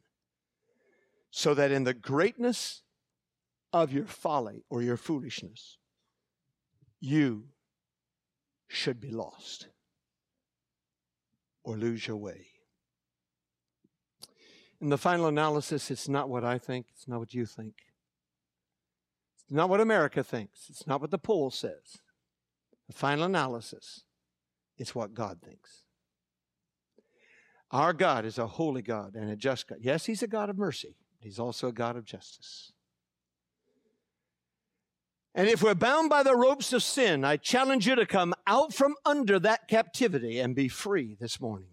so 1.31 1.55
that 1.55 1.71
in 1.71 1.85
the 1.85 1.95
greatness 1.95 2.83
of 3.73 3.91
your 3.91 4.05
folly 4.05 4.67
or 4.69 4.83
your 4.83 4.99
foolishness, 4.99 5.79
you 7.01 7.47
should 8.69 9.01
be 9.01 9.11
lost 9.11 9.69
or 11.65 11.79
lose 11.79 12.07
your 12.07 12.19
way. 12.19 12.49
In 14.79 14.91
the 14.91 14.99
final 14.99 15.27
analysis, 15.27 15.91
it's 15.91 16.11
not 16.11 16.29
what 16.29 16.45
I 16.45 16.59
think, 16.59 16.85
it's 16.93 17.09
not 17.09 17.19
what 17.19 17.33
you 17.33 17.47
think. 17.47 17.77
It's 19.39 19.55
not 19.55 19.71
what 19.71 19.81
America 19.81 20.23
thinks, 20.23 20.67
it's 20.69 20.87
not 20.87 21.01
what 21.01 21.11
the 21.11 21.17
poll 21.17 21.51
says. 21.51 21.97
The 22.89 22.93
final 22.93 23.25
analysis, 23.25 24.03
it's 24.77 24.95
what 24.95 25.15
God 25.15 25.41
thinks. 25.43 25.86
Our 27.77 27.93
God 27.93 28.25
is 28.25 28.39
a 28.39 28.47
holy 28.47 28.81
God 28.81 29.17
and 29.17 29.31
a 29.31 29.37
just 29.37 29.69
God. 29.69 29.81
Yes, 29.83 30.07
He's 30.07 30.23
a 30.23 30.27
God 30.27 30.49
of 30.49 30.57
mercy, 30.57 30.97
He's 31.21 31.39
also 31.39 31.69
a 31.69 31.73
God 31.73 31.95
of 31.97 32.07
justice. 32.07 32.73
And 35.35 35.47
if 35.47 35.63
we're 35.63 35.75
bound 35.75 36.09
by 36.09 36.23
the 36.23 36.35
ropes 36.35 36.73
of 36.73 36.83
sin, 36.83 37.23
I 37.23 37.37
challenge 37.37 37.87
you 37.87 37.95
to 37.95 38.07
come 38.07 38.33
out 38.47 38.73
from 38.73 38.95
under 39.05 39.39
that 39.41 39.69
captivity 39.69 40.41
and 40.41 40.57
be 40.57 40.69
free 40.69 41.19
this 41.21 41.39
morning. 41.39 41.69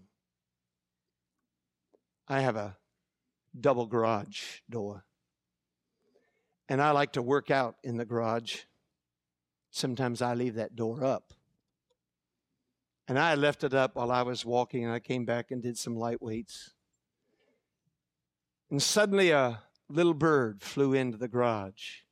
I 2.27 2.41
have 2.41 2.57
a 2.57 2.75
double 3.57 3.85
garage 3.85 4.59
door. 4.69 5.05
And 6.67 6.81
I 6.81 6.91
like 6.91 7.13
to 7.13 7.21
work 7.21 7.49
out 7.49 7.75
in 7.81 7.95
the 7.95 8.03
garage. 8.03 8.63
Sometimes 9.71 10.21
I 10.21 10.33
leave 10.33 10.55
that 10.55 10.75
door 10.75 11.01
up. 11.01 11.31
And 13.07 13.19
I 13.19 13.35
left 13.35 13.63
it 13.63 13.73
up 13.73 13.95
while 13.95 14.11
I 14.11 14.21
was 14.21 14.45
walking, 14.45 14.83
and 14.85 14.93
I 14.93 14.99
came 14.99 15.25
back 15.25 15.51
and 15.51 15.61
did 15.61 15.77
some 15.77 15.95
light 15.95 16.21
weights. 16.21 16.73
And 18.69 18.81
suddenly 18.81 19.31
a 19.31 19.61
little 19.89 20.13
bird 20.13 20.61
flew 20.61 20.93
into 20.93 21.17
the 21.17 21.27
garage 21.27 22.03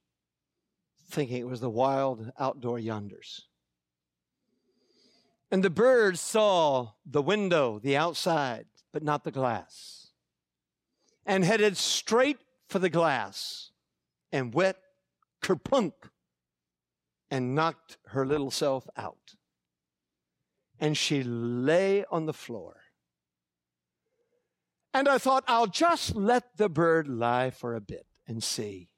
thinking 1.12 1.38
it 1.38 1.48
was 1.48 1.60
the 1.60 1.70
wild 1.70 2.32
outdoor 2.40 2.78
yonders. 2.78 3.42
And 5.52 5.64
the 5.64 5.70
bird 5.70 6.18
saw 6.18 6.92
the 7.06 7.22
window, 7.22 7.80
the 7.80 7.98
outside, 7.98 8.66
but 8.94 9.04
not 9.04 9.24
the 9.24 9.32
glass, 9.32 10.12
and 11.26 11.44
headed 11.44 11.78
straight 11.78 12.38
for 12.70 12.80
the 12.80 12.90
glass 12.90 13.72
and 14.32 14.54
wet 14.54 14.78
kerplunk 15.44 15.94
and 17.30 17.54
knocked 17.54 17.98
her 18.08 18.26
little 18.26 18.52
self 18.52 18.88
out. 18.96 19.36
And 20.82 20.98
she 20.98 21.24
lay 21.24 22.04
on 22.12 22.26
the 22.26 22.34
floor. 22.34 22.82
And 24.94 25.08
I 25.08 25.18
thought, 25.18 25.46
I'll 25.48 25.68
just 25.68 26.16
let 26.16 26.58
the 26.58 26.68
bird 26.68 27.08
lie 27.08 27.50
for 27.50 27.76
a 27.76 27.82
bit 27.82 28.08
and 28.28 28.44
see. 28.44 28.90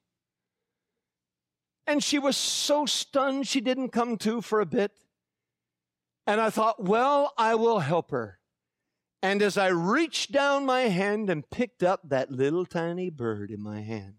And 1.85 2.03
she 2.03 2.17
was 2.17 2.35
so 2.37 2.85
stunned 2.85 3.47
she 3.47 3.61
didn't 3.61 3.89
come 3.89 4.17
to 4.19 4.41
for 4.41 4.59
a 4.59 4.65
bit. 4.65 4.91
And 6.25 6.39
I 6.39 6.49
thought, 6.49 6.81
well, 6.81 7.33
I 7.37 7.55
will 7.55 7.79
help 7.79 8.11
her. 8.11 8.39
And 9.21 9.41
as 9.41 9.57
I 9.57 9.67
reached 9.67 10.31
down 10.31 10.65
my 10.65 10.81
hand 10.81 11.29
and 11.29 11.49
picked 11.49 11.83
up 11.83 12.01
that 12.09 12.31
little 12.31 12.65
tiny 12.65 13.09
bird 13.09 13.51
in 13.51 13.61
my 13.61 13.81
hand, 13.81 14.15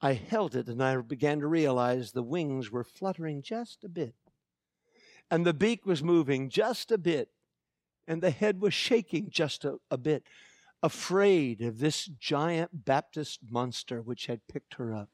I 0.00 0.12
held 0.12 0.54
it 0.54 0.68
and 0.68 0.82
I 0.82 0.96
began 0.98 1.40
to 1.40 1.46
realize 1.46 2.12
the 2.12 2.22
wings 2.22 2.70
were 2.70 2.84
fluttering 2.84 3.42
just 3.42 3.82
a 3.82 3.88
bit. 3.88 4.14
And 5.30 5.44
the 5.44 5.54
beak 5.54 5.84
was 5.84 6.02
moving 6.02 6.48
just 6.48 6.90
a 6.90 6.98
bit. 6.98 7.28
And 8.06 8.22
the 8.22 8.30
head 8.30 8.60
was 8.60 8.72
shaking 8.72 9.28
just 9.30 9.64
a, 9.64 9.76
a 9.90 9.98
bit, 9.98 10.24
afraid 10.82 11.60
of 11.60 11.78
this 11.78 12.06
giant 12.06 12.84
Baptist 12.84 13.40
monster 13.50 14.00
which 14.00 14.26
had 14.26 14.40
picked 14.48 14.74
her 14.74 14.94
up. 14.94 15.10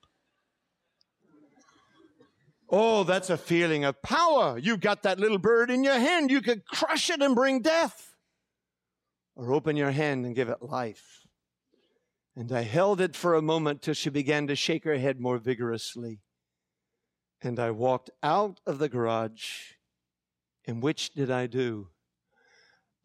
Oh, 2.71 3.05
that's 3.05 3.31
a 3.31 3.37
feeling 3.37 3.85
of 3.85 4.01
power. 4.03 4.59
You've 4.59 4.81
got 4.81 5.03
that 5.03 5.19
little 5.19 5.39
bird 5.39 5.71
in 5.71 5.85
your 5.85 5.99
hand. 5.99 6.31
You 6.31 6.41
could 6.41 6.67
crush 6.67 7.11
it 7.11 7.21
and 7.21 7.35
bring 7.35 7.61
death. 7.61 8.17
Or 9.37 9.53
open 9.53 9.77
your 9.77 9.91
hand 9.91 10.25
and 10.25 10.35
give 10.35 10.49
it 10.49 10.63
life. 10.63 11.21
And 12.37 12.51
I 12.51 12.63
held 12.63 13.01
it 13.01 13.15
for 13.15 13.35
a 13.35 13.43
moment 13.43 13.83
till 13.83 13.95
she 13.95 14.11
began 14.11 14.47
to 14.47 14.57
shake 14.57 14.85
her 14.85 14.99
head 14.99 15.21
more 15.21 15.39
vigorously. 15.39 16.21
And 17.43 17.59
I 17.61 17.71
walked 17.71 18.11
out 18.23 18.61
of 18.67 18.79
the 18.79 18.89
garage. 18.89 19.75
And 20.67 20.83
which 20.83 21.13
did 21.15 21.31
I 21.31 21.47
do? 21.47 21.89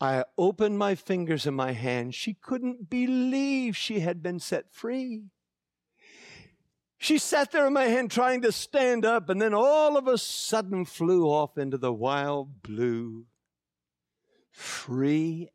I 0.02 0.24
opened 0.38 0.78
my 0.78 0.96
fingers 0.96 1.46
in 1.46 1.54
my 1.54 1.74
hand. 1.74 2.16
She 2.16 2.34
couldn't 2.34 2.90
believe 2.90 3.76
she 3.76 4.00
had 4.00 4.24
been 4.24 4.40
set 4.40 4.72
free. 4.72 5.24
She 6.98 7.18
sat 7.18 7.52
there 7.52 7.68
in 7.68 7.74
my 7.74 7.86
hand 7.86 8.12
trying 8.12 8.42
to 8.42 8.52
stand 8.52 9.06
up, 9.06 9.30
and 9.30 9.42
then 9.42 9.54
all 9.54 9.98
of 9.98 10.08
a 10.08 10.18
sudden 10.18 10.86
flew 10.86 11.26
off 11.26 11.58
into 11.58 11.78
the 11.78 11.94
wild 11.94 12.62
blue, 12.62 13.26
free 14.52 15.50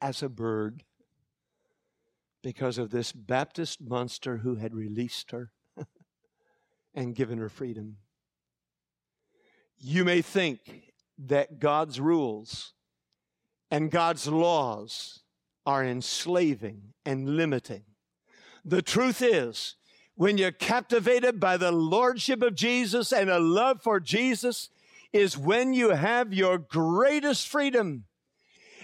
as 0.00 0.22
a 0.22 0.28
bird 0.28 0.84
because 2.42 2.78
of 2.78 2.90
this 2.90 3.12
Baptist 3.12 3.80
monster 3.80 4.38
who 4.38 4.56
had 4.56 4.74
released 4.74 5.30
her 5.30 5.50
and 6.94 7.14
given 7.14 7.38
her 7.38 7.48
freedom. 7.48 7.96
You 9.78 10.04
may 10.04 10.22
think 10.22 10.92
that 11.18 11.58
God's 11.58 12.00
rules 12.00 12.74
and 13.70 13.90
God's 13.90 14.28
laws 14.28 15.20
are 15.64 15.84
enslaving 15.84 16.94
and 17.04 17.36
limiting. 17.36 17.84
The 18.64 18.82
truth 18.82 19.22
is, 19.22 19.76
when 20.14 20.38
you're 20.38 20.52
captivated 20.52 21.38
by 21.38 21.56
the 21.56 21.72
lordship 21.72 22.42
of 22.42 22.54
Jesus 22.54 23.12
and 23.12 23.28
a 23.28 23.38
love 23.38 23.82
for 23.82 24.00
Jesus, 24.00 24.70
is 25.12 25.36
when 25.36 25.72
you 25.72 25.90
have 25.90 26.32
your 26.32 26.58
greatest 26.58 27.48
freedom. 27.48 28.04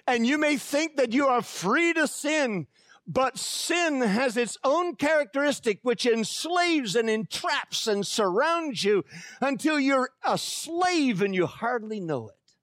And 0.06 0.26
you 0.26 0.38
may 0.38 0.56
think 0.56 0.96
that 0.96 1.12
you 1.12 1.26
are 1.26 1.42
free 1.42 1.92
to 1.94 2.06
sin, 2.06 2.66
but 3.06 3.36
sin 3.38 4.00
has 4.00 4.36
its 4.36 4.56
own 4.62 4.94
characteristic 4.94 5.80
which 5.82 6.06
enslaves 6.06 6.94
and 6.94 7.10
entraps 7.10 7.86
and 7.86 8.06
surrounds 8.06 8.84
you 8.84 9.04
until 9.40 9.78
you're 9.78 10.10
a 10.24 10.38
slave 10.38 11.20
and 11.20 11.34
you 11.34 11.46
hardly 11.46 12.00
know 12.00 12.28
it. 12.28 12.54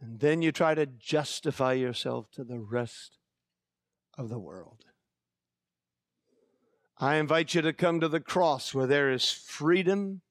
And 0.00 0.20
then 0.20 0.42
you 0.42 0.52
try 0.52 0.74
to 0.74 0.86
justify 0.86 1.74
yourself 1.74 2.30
to 2.32 2.44
the 2.44 2.58
rest 2.58 3.18
of 4.16 4.28
the 4.28 4.38
world. 4.38 4.84
I 6.98 7.16
invite 7.16 7.54
you 7.54 7.62
to 7.62 7.72
come 7.72 8.00
to 8.00 8.08
the 8.08 8.20
cross 8.20 8.74
where 8.74 8.86
there 8.86 9.10
is 9.10 9.30
freedom 9.30 10.22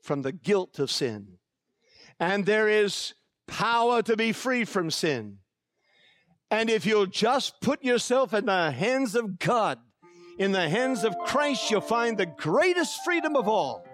from 0.00 0.22
the 0.22 0.32
guilt 0.32 0.78
of 0.78 0.90
sin. 0.90 1.38
And 2.20 2.46
there 2.46 2.68
is 2.68 3.14
power 3.46 4.02
to 4.02 4.16
be 4.16 4.32
free 4.32 4.64
from 4.64 4.90
sin. 4.90 5.38
And 6.50 6.70
if 6.70 6.86
you'll 6.86 7.06
just 7.06 7.60
put 7.60 7.82
yourself 7.82 8.32
in 8.32 8.46
the 8.46 8.70
hands 8.70 9.14
of 9.14 9.38
God, 9.38 9.78
in 10.38 10.52
the 10.52 10.68
hands 10.68 11.02
of 11.04 11.16
Christ, 11.18 11.70
you'll 11.70 11.80
find 11.80 12.16
the 12.16 12.26
greatest 12.26 13.04
freedom 13.04 13.36
of 13.36 13.48
all 13.48 13.84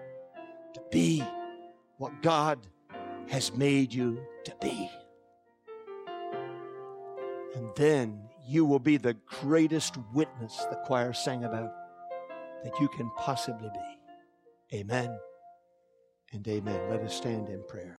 to 0.73 0.81
be 0.91 1.23
what 1.97 2.21
God 2.21 2.59
has 3.29 3.55
made 3.55 3.93
you 3.93 4.21
to 4.45 4.55
be. 4.61 4.89
And 7.55 7.69
then 7.75 8.21
you 8.45 8.65
will 8.65 8.79
be 8.79 8.97
the 8.97 9.15
greatest 9.25 9.95
witness 10.13 10.55
the 10.69 10.75
choir 10.85 11.13
sang 11.13 11.43
about 11.45 11.71
that 12.63 12.79
you 12.79 12.87
can 12.89 13.09
possibly 13.17 13.69
be. 13.69 14.77
Amen 14.77 15.17
and 16.31 16.47
amen. 16.47 16.89
Let 16.89 17.01
us 17.01 17.15
stand 17.15 17.49
in 17.49 17.63
prayer. 17.67 17.91